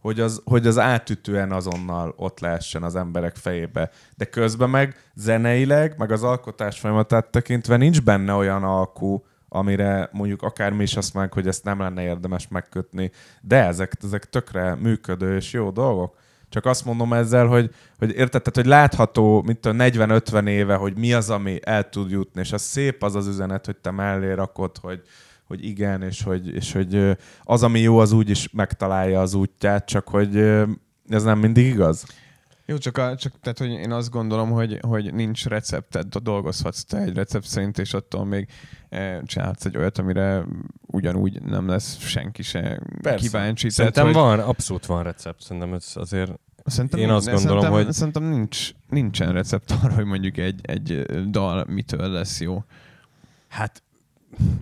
hogy 0.00 0.20
az, 0.20 0.42
hogy 0.44 0.66
az 0.66 0.78
átütően 0.78 1.52
azonnal 1.52 2.14
ott 2.16 2.40
lehessen 2.40 2.82
az 2.82 2.96
emberek 2.96 3.36
fejébe. 3.36 3.90
De 4.16 4.24
közben 4.24 4.70
meg 4.70 5.10
zeneileg, 5.14 5.94
meg 5.98 6.10
az 6.10 6.22
alkotás 6.22 6.78
folyamatát 6.78 7.30
tekintve 7.30 7.76
nincs 7.76 8.02
benne 8.02 8.32
olyan 8.32 8.64
alkú, 8.64 9.24
amire 9.48 10.08
mondjuk 10.12 10.42
akár 10.42 10.72
mi 10.72 10.82
is 10.82 10.96
azt 10.96 11.14
mondjuk, 11.14 11.34
hogy 11.34 11.46
ezt 11.46 11.64
nem 11.64 11.80
lenne 11.80 12.02
érdemes 12.02 12.48
megkötni. 12.48 13.10
De 13.40 13.64
ezek, 13.64 13.92
ezek 14.02 14.24
tökre 14.24 14.74
működő 14.74 15.36
és 15.36 15.52
jó 15.52 15.70
dolgok. 15.70 16.16
Csak 16.48 16.64
azt 16.64 16.84
mondom 16.84 17.12
ezzel, 17.12 17.46
hogy, 17.46 17.70
hogy 17.98 18.10
érted, 18.10 18.42
tehát, 18.42 18.54
hogy 18.54 18.66
látható, 18.66 19.42
mint 19.42 19.66
a 19.66 19.72
40-50 19.72 20.48
éve, 20.48 20.74
hogy 20.74 20.96
mi 20.96 21.12
az, 21.12 21.30
ami 21.30 21.58
el 21.62 21.88
tud 21.88 22.10
jutni, 22.10 22.40
és 22.40 22.52
az 22.52 22.62
szép 22.62 23.02
az 23.02 23.14
az 23.14 23.26
üzenet, 23.26 23.66
hogy 23.66 23.76
te 23.76 23.90
mellé 23.90 24.32
rakod, 24.32 24.76
hogy, 24.80 25.02
hogy 25.46 25.64
igen, 25.64 26.02
és 26.02 26.22
hogy, 26.22 26.54
és 26.54 26.72
hogy 26.72 27.16
az, 27.44 27.62
ami 27.62 27.80
jó, 27.80 27.98
az 27.98 28.12
úgy 28.12 28.30
is 28.30 28.48
megtalálja 28.52 29.20
az 29.20 29.34
útját, 29.34 29.86
csak 29.86 30.08
hogy 30.08 30.36
ez 31.08 31.22
nem 31.22 31.38
mindig 31.38 31.66
igaz. 31.66 32.04
Jó, 32.66 32.78
csak, 32.78 32.98
a, 32.98 33.16
csak 33.16 33.40
tehát, 33.40 33.58
hogy 33.58 33.70
én 33.70 33.92
azt 33.92 34.10
gondolom, 34.10 34.50
hogy, 34.50 34.78
hogy 34.80 35.14
nincs 35.14 35.46
recepted, 35.46 36.14
dolgozhatsz 36.14 36.84
te 36.84 36.98
egy 36.98 37.14
recept 37.14 37.46
szerint, 37.46 37.78
és 37.78 37.94
attól 37.94 38.24
még 38.24 38.48
e, 38.88 39.22
csinálhatsz 39.22 39.64
egy 39.64 39.76
olyat, 39.76 39.98
amire 39.98 40.44
ugyanúgy 40.86 41.42
nem 41.42 41.68
lesz 41.68 41.98
senki 41.98 42.42
se 42.42 42.80
Persze. 43.02 43.26
kíváncsi. 43.26 43.70
Szerintem 43.70 44.12
tehát, 44.12 44.26
van, 44.26 44.40
abszolút 44.40 44.86
van 44.86 45.02
recept. 45.02 45.42
Szerintem 45.42 45.74
ez 45.74 45.92
azért 45.94 46.32
Szerintem 46.66 47.00
Én 47.00 47.10
azt 47.10 47.26
gondolom, 47.26 47.60
szerintem, 47.60 47.84
hogy- 47.84 47.92
Szerintem 47.94 48.22
nincs, 48.22 48.70
nincsen 48.88 49.32
recept 49.32 49.70
arra, 49.70 49.94
hogy 49.94 50.04
mondjuk 50.04 50.36
egy, 50.36 50.60
egy 50.62 51.02
dal 51.30 51.64
mitől 51.68 52.08
lesz 52.08 52.40
jó. 52.40 52.64
Hát 53.48 53.82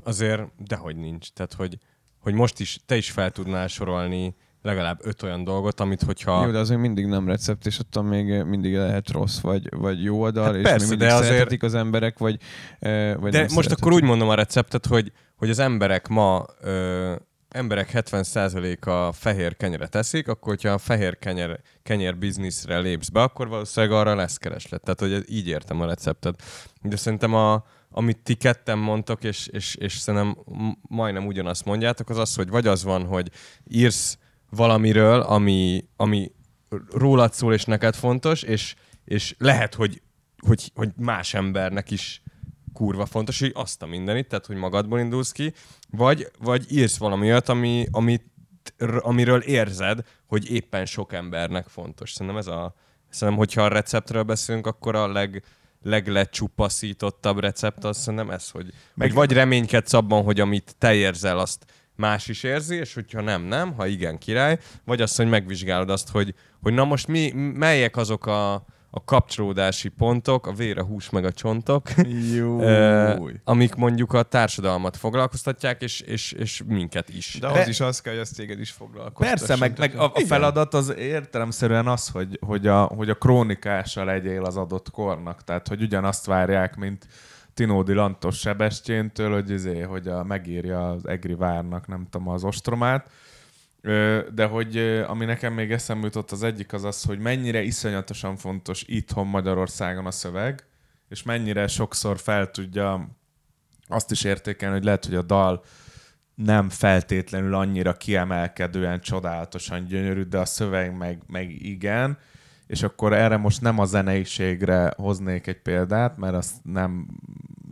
azért, 0.03 0.43
dehogy 0.59 0.97
nincs. 0.97 1.31
Tehát, 1.31 1.53
hogy, 1.53 1.79
hogy 2.19 2.35
most 2.35 2.61
is, 2.61 2.79
te 2.87 2.97
is 2.97 3.11
fel 3.11 3.31
tudnál 3.31 3.67
sorolni 3.67 4.35
legalább 4.65 5.01
öt 5.03 5.23
olyan 5.23 5.45
dolgot, 5.45 5.81
amit 5.81 6.03
hogyha... 6.03 6.45
Jó, 6.45 6.51
de 6.51 6.59
azért 6.59 6.81
mindig 6.81 7.07
nem 7.07 7.29
recept, 7.29 7.67
és 7.67 7.79
attól 7.79 8.03
még 8.03 8.43
mindig 8.43 8.75
lehet 8.75 9.11
rossz, 9.11 9.41
vagy, 9.41 9.69
vagy 9.77 10.03
jó 10.03 10.23
a 10.23 10.31
dal, 10.31 10.45
Hát 10.45 10.55
és 10.55 10.63
persze, 10.63 10.79
még 10.79 10.89
mindig 10.89 11.09
de 11.09 11.15
azért- 11.15 11.63
az 11.63 11.75
emberek, 11.75 12.19
vagy, 12.19 12.41
eh, 12.79 13.15
vagy 13.17 13.33
De 13.33 13.41
most 13.41 13.53
szeretetik. 13.55 13.79
akkor 13.79 13.93
úgy 13.93 14.03
mondom 14.03 14.29
a 14.29 14.35
receptet, 14.35 14.87
hogy, 14.87 15.13
hogy 15.37 15.51
az 15.51 15.59
emberek 15.59 16.09
ma 16.09 16.45
ö, 16.61 17.15
emberek 17.49 17.91
70%-a 17.93 19.13
fehér 19.13 19.57
kenyeret 19.57 19.95
eszik, 19.95 20.29
akkor 20.29 20.49
hogyha 20.53 20.71
a 20.71 20.79
fehér 20.79 21.19
kenyer, 21.19 21.61
kenyer 21.83 22.17
bizniszre 22.17 22.79
lépsz 22.79 23.09
be, 23.09 23.23
akkor 23.23 23.49
valószínűleg 23.49 23.97
arra 23.97 24.15
lesz 24.15 24.37
kereslet. 24.37 24.83
Tehát, 24.83 25.01
hogy 25.01 25.25
így 25.35 25.49
értem 25.49 25.81
a 25.81 25.87
receptet. 25.87 26.43
De 26.83 26.97
szerintem 26.97 27.35
a, 27.35 27.65
amit 27.91 28.19
ti 28.23 28.35
ketten 28.35 28.79
mondtok, 28.79 29.25
és, 29.25 29.47
és, 29.47 29.75
és 29.75 29.93
szerintem 29.93 30.37
majdnem 30.89 31.27
ugyanazt 31.27 31.65
mondjátok, 31.65 32.09
az 32.11 32.19
az, 32.19 32.35
hogy 32.35 32.49
vagy 32.49 32.67
az 32.67 32.85
van, 32.85 33.07
hogy 33.07 33.31
írsz 33.71 34.19
valamiről, 34.57 35.21
ami, 35.21 35.85
ami 35.97 36.33
rólad 36.91 37.33
szól, 37.33 37.53
és 37.53 37.65
neked 37.65 37.95
fontos, 37.95 38.43
és, 38.43 38.75
és 39.05 39.35
lehet, 39.39 39.75
hogy, 39.75 40.03
hogy, 40.47 40.73
hogy 40.75 40.91
más 40.97 41.35
embernek 41.35 41.91
is 41.91 42.23
kurva 42.73 43.07
fontos, 43.07 43.41
hogy 43.41 43.53
azt 43.55 43.83
a 43.83 43.87
mindenit, 43.87 44.29
tehát 44.29 44.47
hogy 44.47 44.57
magadból 44.57 44.99
indulsz 44.99 45.33
ki, 45.33 45.53
vagy, 45.91 46.31
vagy 46.39 46.73
írsz 46.73 46.97
valami 46.97 47.27
olyat, 47.27 47.49
ami, 47.49 47.87
amit, 47.91 48.33
amiről 48.99 49.41
érzed, 49.41 50.01
hogy 50.27 50.51
éppen 50.51 50.87
sok 50.87 51.13
embernek 51.13 51.67
fontos. 51.67 52.13
Szerintem 52.13 52.37
ez 52.37 52.47
a, 52.47 52.75
szerintem, 53.09 53.39
hogyha 53.39 53.63
a 53.63 53.69
receptről 53.69 54.23
beszélünk, 54.23 54.67
akkor 54.67 54.95
a 54.95 55.13
leg, 55.13 55.45
leglecsupaszítottabb 55.83 57.39
recept 57.39 57.85
az 57.85 57.99
szerintem 57.99 58.31
ez, 58.31 58.51
hogy, 58.51 58.65
Meg... 58.65 59.07
hogy 59.07 59.13
vagy 59.17 59.33
reménykedsz 59.33 59.93
abban, 59.93 60.23
hogy 60.23 60.41
amit 60.41 60.75
te 60.79 60.95
érzel, 60.95 61.39
azt 61.39 61.65
más 61.97 62.29
is 62.29 62.43
érzi, 62.43 62.75
és 62.75 62.95
hogyha 62.95 63.21
nem, 63.21 63.43
nem, 63.43 63.75
ha 63.75 63.87
igen, 63.87 64.19
király, 64.19 64.59
vagy 64.85 65.01
azt, 65.01 65.17
hogy 65.17 65.29
megvizsgálod 65.29 65.91
azt, 65.91 66.11
hogy, 66.11 66.35
hogy 66.63 66.73
na 66.73 66.85
most 66.85 67.07
mi, 67.07 67.31
melyek 67.33 67.97
azok 67.97 68.27
a, 68.27 68.53
a 68.97 69.05
kapcsolódási 69.05 69.89
pontok, 69.89 70.47
a 70.47 70.53
vér, 70.53 70.79
a 70.79 70.85
hús 70.85 71.11
meg 71.11 71.25
a 71.25 71.33
csontok, 71.33 71.89
Jó. 72.35 72.61
Amik 73.45 73.75
mondjuk 73.75 74.13
a 74.13 74.23
társadalmat 74.23 74.97
foglalkoztatják, 74.97 75.83
és, 75.83 76.01
és, 76.01 76.33
és 76.33 76.63
minket 76.67 77.09
is. 77.09 77.37
De 77.41 77.47
ahhoz 77.47 77.69
is 77.69 77.81
az 77.81 78.01
kell, 78.01 78.13
hogy 78.13 78.23
az 78.23 78.31
téged 78.31 78.61
is 78.61 78.71
foglalkoztasson. 78.71 79.47
Persze, 79.47 79.57
meg, 79.57 79.79
meg 79.79 79.97
a, 79.97 80.13
a 80.15 80.21
feladat 80.27 80.75
az 80.75 80.95
értelemszerűen 80.97 81.87
az, 81.87 82.09
hogy, 82.09 82.39
hogy, 82.47 82.67
a, 82.67 82.83
hogy 82.83 83.11
a 83.11 83.15
krónikása 83.15 84.05
legyél 84.05 84.45
az 84.45 84.57
adott 84.57 84.91
kornak. 84.91 85.45
Tehát, 85.45 85.69
hogy 85.69 85.83
ugyanazt 85.83 86.27
várják, 86.27 86.77
mint 86.77 87.07
Tinódi 87.55 87.93
Lantos 87.93 88.39
Sebestyéntől, 88.39 89.33
hogy, 89.33 89.51
izé, 89.51 89.81
hogy 89.81 90.09
a, 90.09 90.25
megírja 90.25 90.91
az 90.91 91.07
Egri 91.07 91.35
Várnak, 91.35 91.87
nem 91.87 92.07
tudom, 92.11 92.29
az 92.29 92.45
ostromát. 92.45 93.11
De 94.35 94.45
hogy 94.45 94.77
ami 95.07 95.25
nekem 95.25 95.53
még 95.53 95.73
eszembe 95.73 96.07
jutott, 96.07 96.31
az 96.31 96.43
egyik 96.43 96.73
az 96.73 96.85
az, 96.85 97.03
hogy 97.03 97.19
mennyire 97.19 97.63
iszonyatosan 97.63 98.37
fontos 98.37 98.85
itthon 98.87 99.27
Magyarországon 99.27 100.07
a 100.07 100.11
szöveg, 100.11 100.65
és 101.09 101.23
mennyire 101.23 101.67
sokszor 101.67 102.19
fel 102.19 102.51
tudja 102.51 103.09
azt 103.89 104.11
is 104.11 104.25
értékelni, 104.25 104.75
hogy 104.75 104.85
lehet, 104.85 105.05
hogy 105.05 105.15
a 105.15 105.23
dal 105.23 105.65
nem 106.35 106.69
feltétlenül 106.69 107.55
annyira 107.55 107.93
kiemelkedően, 107.93 109.01
csodálatosan 109.01 109.85
gyönyörű, 109.85 110.23
de 110.23 110.39
a 110.39 110.45
szöveg 110.45 110.97
meg, 110.97 111.23
meg 111.27 111.51
igen, 111.51 112.19
és 112.67 112.83
akkor 112.83 113.13
erre 113.13 113.37
most 113.37 113.61
nem 113.61 113.79
a 113.79 113.85
zeneiségre 113.85 114.93
hoznék 114.97 115.47
egy 115.47 115.63
példát, 115.63 116.17
mert 116.17 116.35
azt 116.35 116.55
nem 116.63 117.07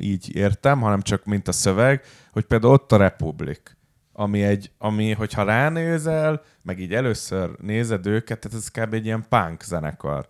így 0.03 0.37
értem, 0.37 0.81
hanem 0.81 1.03
csak 1.03 1.25
mint 1.25 1.49
a 1.49 1.53
szöveg, 1.53 2.03
hogy 2.33 2.45
például 2.45 2.73
ott 2.73 2.93
a 2.93 2.97
Republik, 2.97 3.77
ami, 4.13 4.43
egy, 4.43 4.71
ami 4.79 5.13
hogyha 5.13 5.43
ránézel, 5.43 6.43
meg 6.63 6.81
így 6.81 6.95
először 6.95 7.51
nézed 7.61 8.07
őket, 8.07 8.39
tehát 8.39 8.59
ez 8.59 8.69
kb. 8.69 8.95
egy 8.95 9.05
ilyen 9.05 9.25
punk 9.29 9.63
zenekar. 9.63 10.29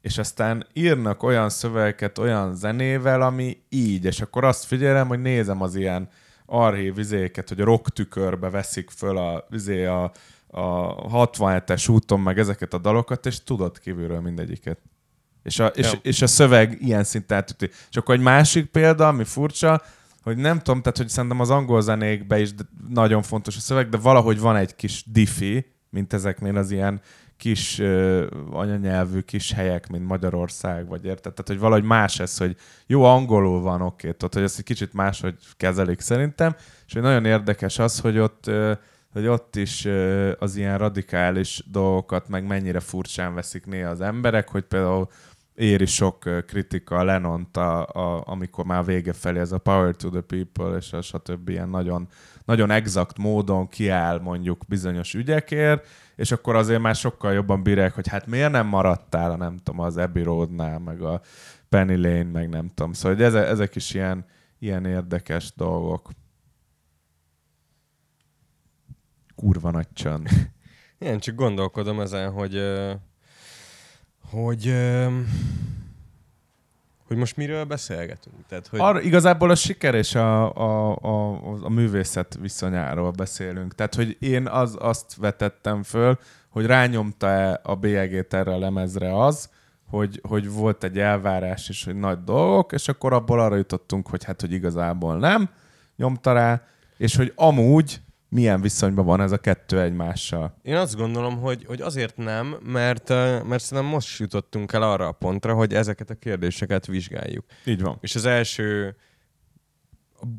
És 0.00 0.18
aztán 0.18 0.66
írnak 0.72 1.22
olyan 1.22 1.50
szövegeket 1.50 2.18
olyan 2.18 2.54
zenével, 2.54 3.22
ami 3.22 3.62
így, 3.68 4.04
és 4.04 4.20
akkor 4.20 4.44
azt 4.44 4.64
figyelem, 4.64 5.08
hogy 5.08 5.20
nézem 5.20 5.62
az 5.62 5.74
ilyen 5.74 6.08
archív 6.46 6.98
izéket, 6.98 7.48
hogy 7.48 7.60
a 7.60 7.64
rock 7.64 7.92
tükörbe 7.92 8.50
veszik 8.50 8.90
föl 8.90 9.16
a, 9.18 9.46
izé 9.50 9.84
a, 9.84 10.12
a 10.46 10.94
67-es 11.26 11.90
úton 11.90 12.20
meg 12.20 12.38
ezeket 12.38 12.74
a 12.74 12.78
dalokat, 12.78 13.26
és 13.26 13.42
tudod 13.42 13.78
kívülről 13.78 14.20
mindegyiket. 14.20 14.78
És 15.42 15.58
a, 15.58 15.66
és, 15.66 15.92
Ja. 15.92 15.98
és 16.02 16.22
a 16.22 16.26
szöveg 16.26 16.76
ilyen 16.80 17.04
szinten 17.04 17.38
átüti. 17.38 17.70
És 17.90 17.96
akkor 17.96 18.14
egy 18.14 18.20
másik 18.20 18.66
példa, 18.66 19.08
ami 19.08 19.24
furcsa, 19.24 19.82
hogy 20.22 20.36
nem 20.36 20.58
tudom, 20.58 20.82
tehát 20.82 20.98
hogy 20.98 21.08
szerintem 21.08 21.40
az 21.40 21.50
angol 21.50 21.80
zenékben 21.80 22.40
is 22.40 22.50
nagyon 22.88 23.22
fontos 23.22 23.56
a 23.56 23.60
szöveg, 23.60 23.88
de 23.88 23.96
valahogy 23.96 24.40
van 24.40 24.56
egy 24.56 24.76
kis 24.76 25.04
diffi, 25.06 25.66
mint 25.90 26.12
ezeknél 26.12 26.56
az 26.56 26.70
ilyen 26.70 27.00
kis 27.36 27.78
uh, 27.78 28.24
anyanyelvű 28.50 29.20
kis 29.20 29.52
helyek, 29.52 29.88
mint 29.88 30.06
Magyarország, 30.06 30.86
vagy 30.86 31.04
érted? 31.04 31.32
Tehát, 31.32 31.48
hogy 31.48 31.58
valahogy 31.58 31.84
más 31.84 32.20
ez, 32.20 32.36
hogy 32.36 32.56
jó, 32.86 33.04
angolul 33.04 33.60
van, 33.60 33.80
oké, 33.80 34.10
tudod, 34.10 34.34
hogy 34.34 34.42
ezt 34.42 34.58
egy 34.58 34.64
kicsit 34.64 34.92
máshogy 34.92 35.34
kezelik 35.56 36.00
szerintem, 36.00 36.54
és 36.86 36.92
hogy 36.92 37.02
nagyon 37.02 37.24
érdekes 37.24 37.78
az, 37.78 38.00
hogy 38.00 38.18
ott, 38.18 38.44
uh, 38.46 38.72
hogy 39.12 39.26
ott 39.26 39.56
is 39.56 39.84
uh, 39.84 40.32
az 40.38 40.56
ilyen 40.56 40.78
radikális 40.78 41.64
dolgokat 41.70 42.28
meg 42.28 42.46
mennyire 42.46 42.80
furcsán 42.80 43.34
veszik 43.34 43.66
néha 43.66 43.90
az 43.90 44.00
emberek, 44.00 44.48
hogy 44.48 44.64
például 44.64 45.08
éri 45.54 45.86
sok 45.86 46.44
kritika 46.46 46.96
a 46.96 47.04
Lenont, 47.04 47.56
a, 47.56 47.86
a, 47.86 48.22
amikor 48.26 48.64
már 48.64 48.84
vége 48.84 49.12
felé 49.12 49.38
ez 49.38 49.52
a 49.52 49.58
Power 49.58 49.96
to 49.96 50.08
the 50.08 50.20
People, 50.20 50.76
és 50.76 50.92
a 50.92 51.00
stb. 51.00 51.48
ilyen 51.48 51.68
nagyon, 51.68 52.08
nagyon 52.44 52.70
exakt 52.70 53.18
módon 53.18 53.68
kiáll 53.68 54.20
mondjuk 54.20 54.64
bizonyos 54.68 55.14
ügyekért, 55.14 55.86
és 56.16 56.32
akkor 56.32 56.56
azért 56.56 56.80
már 56.80 56.94
sokkal 56.94 57.32
jobban 57.32 57.62
bírják, 57.62 57.94
hogy 57.94 58.08
hát 58.08 58.26
miért 58.26 58.50
nem 58.50 58.66
maradtál 58.66 59.30
a 59.30 59.36
nem 59.36 59.56
tudom, 59.56 59.80
az 59.80 59.96
Abbey 59.96 60.22
Roadnál, 60.22 60.78
meg 60.78 61.02
a 61.02 61.20
Penny 61.68 62.00
Lane, 62.00 62.22
meg 62.22 62.48
nem 62.48 62.70
tudom. 62.74 62.92
Szóval 62.92 63.16
hogy 63.16 63.24
eze, 63.24 63.46
ezek 63.46 63.74
is 63.74 63.94
ilyen, 63.94 64.24
ilyen 64.58 64.84
érdekes 64.84 65.52
dolgok. 65.56 66.10
Kurva 69.34 69.70
nagy 69.70 69.92
csönd. 69.92 70.28
Én 70.98 71.18
csak 71.18 71.34
gondolkodom 71.34 72.00
ezen, 72.00 72.30
hogy 72.30 72.54
hogy 74.32 74.74
hogy 77.12 77.20
most 77.20 77.36
miről 77.36 77.64
beszélgetünk. 77.64 78.36
Tehát, 78.48 78.66
hogy... 78.66 78.80
Arra, 78.80 79.00
igazából 79.00 79.50
a 79.50 79.54
siker 79.54 79.94
és 79.94 80.14
a, 80.14 80.54
a, 80.54 80.96
a, 80.96 81.38
a 81.62 81.68
művészet 81.68 82.38
viszonyáról 82.40 83.10
beszélünk. 83.10 83.74
Tehát, 83.74 83.94
hogy 83.94 84.16
én 84.20 84.46
az, 84.46 84.76
azt 84.80 85.16
vetettem 85.16 85.82
föl, 85.82 86.18
hogy 86.48 86.66
rányomta-e 86.66 87.60
a 87.62 87.74
bélyegét 87.74 88.34
erre 88.34 88.52
a 88.52 88.58
lemezre 88.58 89.24
az, 89.24 89.50
hogy, 89.90 90.20
hogy 90.28 90.50
volt 90.50 90.84
egy 90.84 90.98
elvárás 90.98 91.68
és 91.68 91.84
hogy 91.84 91.96
nagy 91.96 92.24
dolgok, 92.24 92.72
és 92.72 92.88
akkor 92.88 93.12
abból 93.12 93.40
arra 93.40 93.56
jutottunk, 93.56 94.08
hogy 94.08 94.24
hát, 94.24 94.40
hogy 94.40 94.52
igazából 94.52 95.18
nem 95.18 95.50
nyomta 95.96 96.32
rá, 96.32 96.62
és 96.96 97.16
hogy 97.16 97.32
amúgy 97.36 98.00
milyen 98.32 98.60
viszonyban 98.60 99.04
van 99.04 99.20
ez 99.20 99.32
a 99.32 99.38
kettő 99.38 99.80
egymással. 99.80 100.54
Én 100.62 100.76
azt 100.76 100.96
gondolom, 100.96 101.38
hogy, 101.40 101.64
hogy 101.64 101.80
azért 101.80 102.16
nem, 102.16 102.56
mert, 102.62 103.08
mert 103.44 103.62
szerintem 103.62 103.92
most 103.92 104.18
jutottunk 104.18 104.72
el 104.72 104.82
arra 104.82 105.06
a 105.06 105.12
pontra, 105.12 105.54
hogy 105.54 105.74
ezeket 105.74 106.10
a 106.10 106.14
kérdéseket 106.14 106.86
vizsgáljuk. 106.86 107.44
Így 107.64 107.82
van. 107.82 107.98
És 108.00 108.14
az 108.14 108.24
első 108.24 108.96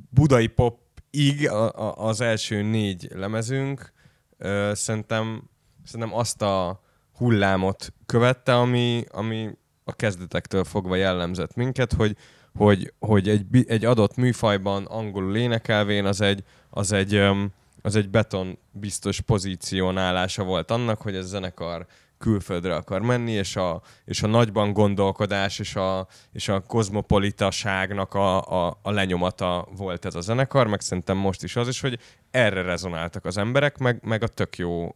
budai 0.10 0.48
popig 0.48 1.50
a, 1.50 1.72
a, 1.72 2.08
az 2.08 2.22
első 2.22 2.62
négy 2.62 3.08
lemezünk 3.16 3.94
ö, 4.38 4.72
szerintem, 4.74 5.50
szerintem 5.84 6.18
azt 6.18 6.42
a 6.42 6.82
hullámot 7.16 7.94
követte, 8.06 8.56
ami, 8.56 9.04
ami 9.12 9.50
a 9.84 9.94
kezdetektől 9.94 10.64
fogva 10.64 10.96
jellemzett 10.96 11.56
minket, 11.56 11.94
hogy, 11.94 12.16
hogy, 12.56 12.94
hogy 13.00 13.30
egy, 13.30 13.46
egy 13.68 13.86
adott 13.86 14.16
műfajban 14.16 14.86
angolul 14.86 15.36
énekelvén 15.36 16.06
az 16.06 16.22
egy, 16.22 16.44
az 16.70 16.92
egy, 16.92 17.14
öm, 17.14 17.52
az 17.86 17.96
egy 17.96 18.10
beton 18.10 18.58
biztos 18.72 19.22
pozícionálása 19.22 20.44
volt 20.44 20.72
annak, 20.72 21.02
hogy 21.02 21.16
ez 21.16 21.28
zenekar 21.28 21.86
külföldre 22.18 22.76
akar 22.76 23.02
menni, 23.02 23.32
és 23.32 23.56
a, 23.56 23.82
és 24.06 24.24
a 24.24 24.28
nagyban 24.28 24.74
gondolkodás 24.74 25.60
és 25.60 25.76
a, 25.76 26.08
és 26.32 26.50
a 26.50 26.60
kozmopolitaságnak 26.60 28.14
a, 28.14 28.42
a, 28.42 28.80
a 28.82 28.92
lenyomata 28.92 29.68
volt 29.76 30.06
ez 30.06 30.16
a 30.16 30.22
zenekar, 30.22 30.68
meg 30.68 30.82
szerintem 30.82 31.18
most 31.18 31.44
is 31.44 31.56
az 31.56 31.68
is, 31.68 31.82
hogy 31.82 32.00
erre 32.32 32.62
rezonáltak 32.62 33.26
az 33.26 33.38
emberek, 33.38 33.78
meg, 33.78 34.00
meg 34.04 34.24
a 34.24 34.28
tök, 34.28 34.58
jó, 34.58 34.96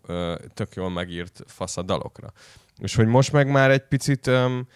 tök 0.54 0.76
jól 0.76 0.90
megírt 0.90 1.44
fasz 1.48 1.78
a 1.78 1.82
dalokra. 1.82 2.32
És 2.78 2.96
hogy 2.96 3.08
most 3.08 3.32
meg 3.32 3.52
már 3.52 3.72
egy 3.72 3.88
picit 3.88 4.28
öm, 4.28 4.68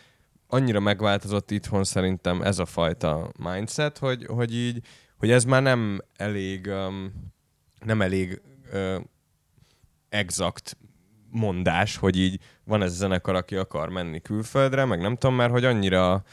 annyira 0.48 0.80
megváltozott 0.80 1.52
itthon 1.52 1.84
szerintem 1.84 2.42
ez 2.42 2.60
a 2.60 2.66
fajta 2.66 3.32
mindset, 3.38 3.98
hogy, 3.98 4.26
hogy 4.26 4.56
így, 4.56 4.86
hogy 5.18 5.32
ez 5.32 5.44
már 5.44 5.62
nem 5.62 6.02
elég, 6.16 6.68
öm, 6.68 7.14
nem 7.86 8.02
elég 8.02 8.42
ö, 8.72 9.00
exakt 10.10 10.78
mondás, 11.30 11.98
hogy 11.98 12.18
így 12.18 12.40
van 12.64 12.82
ez 12.82 12.92
a 12.92 12.96
zenekar, 12.96 13.36
aki 13.36 13.56
akar 13.56 13.90
menni 13.90 14.22
külföldre, 14.22 14.86
meg 14.86 15.02
nem 15.02 15.16
tudom 15.16 15.36
már, 15.36 15.50
hogy 15.50 15.66
annyira, 15.66 16.24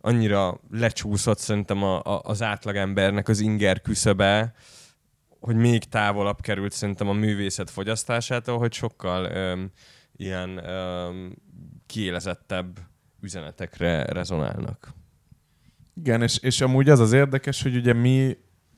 annyira 0.00 0.60
lecsúszott 0.70 1.38
szerintem 1.38 1.82
a, 1.82 2.02
a, 2.02 2.20
az 2.24 2.42
átlagembernek 2.42 3.28
az 3.28 3.40
inger 3.40 3.80
küszöbe, 3.80 4.54
hogy 5.40 5.56
még 5.56 5.84
távolabb 5.84 6.40
került 6.40 6.72
szerintem 6.72 7.08
a 7.08 7.12
művészet 7.12 7.70
fogyasztásától, 7.70 8.58
hogy 8.58 8.72
sokkal 8.72 9.24
öm, 9.24 9.70
ilyen 10.16 10.68
öm, 10.68 11.36
kiélezettebb 11.86 12.78
üzenetekre 13.20 14.04
rezonálnak. 14.04 14.94
Igen, 15.94 16.22
és, 16.22 16.38
és 16.38 16.60
amúgy 16.60 16.88
az 16.88 17.00
az 17.00 17.12
érdekes, 17.12 17.62
hogy 17.62 17.76
ugye 17.76 17.92
mi 17.92 18.36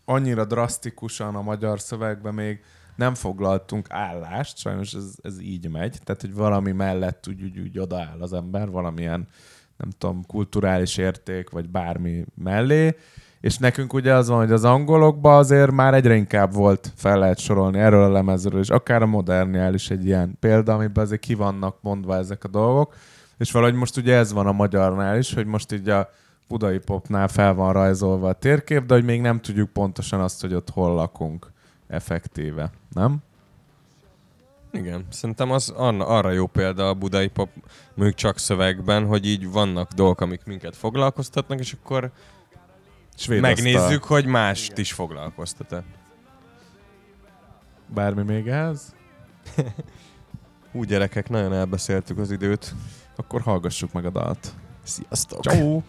annyira 0.08 0.44
drasztikusan 0.44 1.34
a 1.34 1.42
magyar 1.42 1.80
szövegben 1.80 2.34
még 2.34 2.60
nem 2.96 3.14
foglaltunk 3.14 3.86
állást, 3.90 4.58
sajnos 4.58 4.92
ez, 4.92 5.14
ez 5.22 5.40
így 5.40 5.70
megy, 5.70 5.98
tehát 6.04 6.20
hogy 6.20 6.34
valami 6.34 6.72
mellett 6.72 7.28
úgy, 7.28 7.42
úgy, 7.42 7.58
úgy 7.58 7.78
odaáll 7.78 8.20
az 8.20 8.32
ember, 8.32 8.70
valamilyen 8.70 9.28
nem 9.76 9.90
tudom, 9.98 10.24
kulturális 10.26 10.96
érték, 10.96 11.50
vagy 11.50 11.68
bármi 11.68 12.24
mellé, 12.34 12.96
és 13.40 13.58
nekünk 13.58 13.92
ugye 13.92 14.14
az 14.14 14.28
van, 14.28 14.38
hogy 14.38 14.52
az 14.52 14.64
angolokban 14.64 15.38
azért 15.38 15.70
már 15.70 15.94
egyre 15.94 16.14
inkább 16.14 16.52
volt, 16.52 16.92
fel 16.96 17.18
lehet 17.18 17.38
sorolni 17.38 17.78
erről 17.78 18.02
a 18.02 18.12
lemezről, 18.12 18.60
és 18.60 18.70
akár 18.70 19.02
a 19.02 19.06
moderniál 19.06 19.74
is 19.74 19.90
egy 19.90 20.06
ilyen 20.06 20.36
példa, 20.40 20.74
amiben 20.74 21.04
azért 21.04 21.20
ki 21.20 21.34
vannak 21.34 21.76
mondva 21.80 22.16
ezek 22.16 22.44
a 22.44 22.48
dolgok, 22.48 22.94
és 23.38 23.52
valahogy 23.52 23.74
most 23.74 23.96
ugye 23.96 24.16
ez 24.16 24.32
van 24.32 24.46
a 24.46 24.52
magyarnál 24.52 25.18
is, 25.18 25.34
hogy 25.34 25.46
most 25.46 25.72
így 25.72 25.88
a 25.88 26.08
budai 26.48 26.78
popnál 26.78 27.28
fel 27.28 27.54
van 27.54 27.72
rajzolva 27.72 28.28
a 28.28 28.32
térkép, 28.32 28.86
de 28.86 28.94
hogy 28.94 29.04
még 29.04 29.20
nem 29.20 29.40
tudjuk 29.40 29.70
pontosan 29.70 30.20
azt, 30.20 30.40
hogy 30.40 30.54
ott 30.54 30.70
hol 30.70 30.94
lakunk 30.94 31.52
effektíve, 31.86 32.70
nem? 32.92 33.16
Igen, 34.72 35.06
szerintem 35.10 35.50
az 35.50 35.68
arra, 35.68 36.30
jó 36.30 36.46
példa 36.46 36.88
a 36.88 36.94
budai 36.94 37.28
pop, 37.28 37.48
mondjuk 37.94 38.18
csak 38.18 38.38
szövegben, 38.38 39.06
hogy 39.06 39.26
így 39.26 39.50
vannak 39.50 39.92
dolgok, 39.92 40.20
amik 40.20 40.44
minket 40.44 40.76
foglalkoztatnak, 40.76 41.58
és 41.58 41.76
akkor 41.82 42.12
Svéd 43.16 43.40
megnézzük, 43.40 44.04
hogy 44.04 44.26
mást 44.26 44.78
is 44.78 44.92
foglalkoztat-e. 44.92 45.84
Bármi 47.86 48.22
még 48.22 48.48
ehhez? 48.48 48.94
Úgy 50.72 50.86
gyerekek, 50.86 51.28
nagyon 51.28 51.52
elbeszéltük 51.52 52.18
az 52.18 52.30
időt. 52.30 52.74
Akkor 53.16 53.40
hallgassuk 53.40 53.92
meg 53.92 54.04
a 54.04 54.10
dalt. 54.10 54.52
Sziasztok! 54.82 55.42
Ciao. 55.42 55.82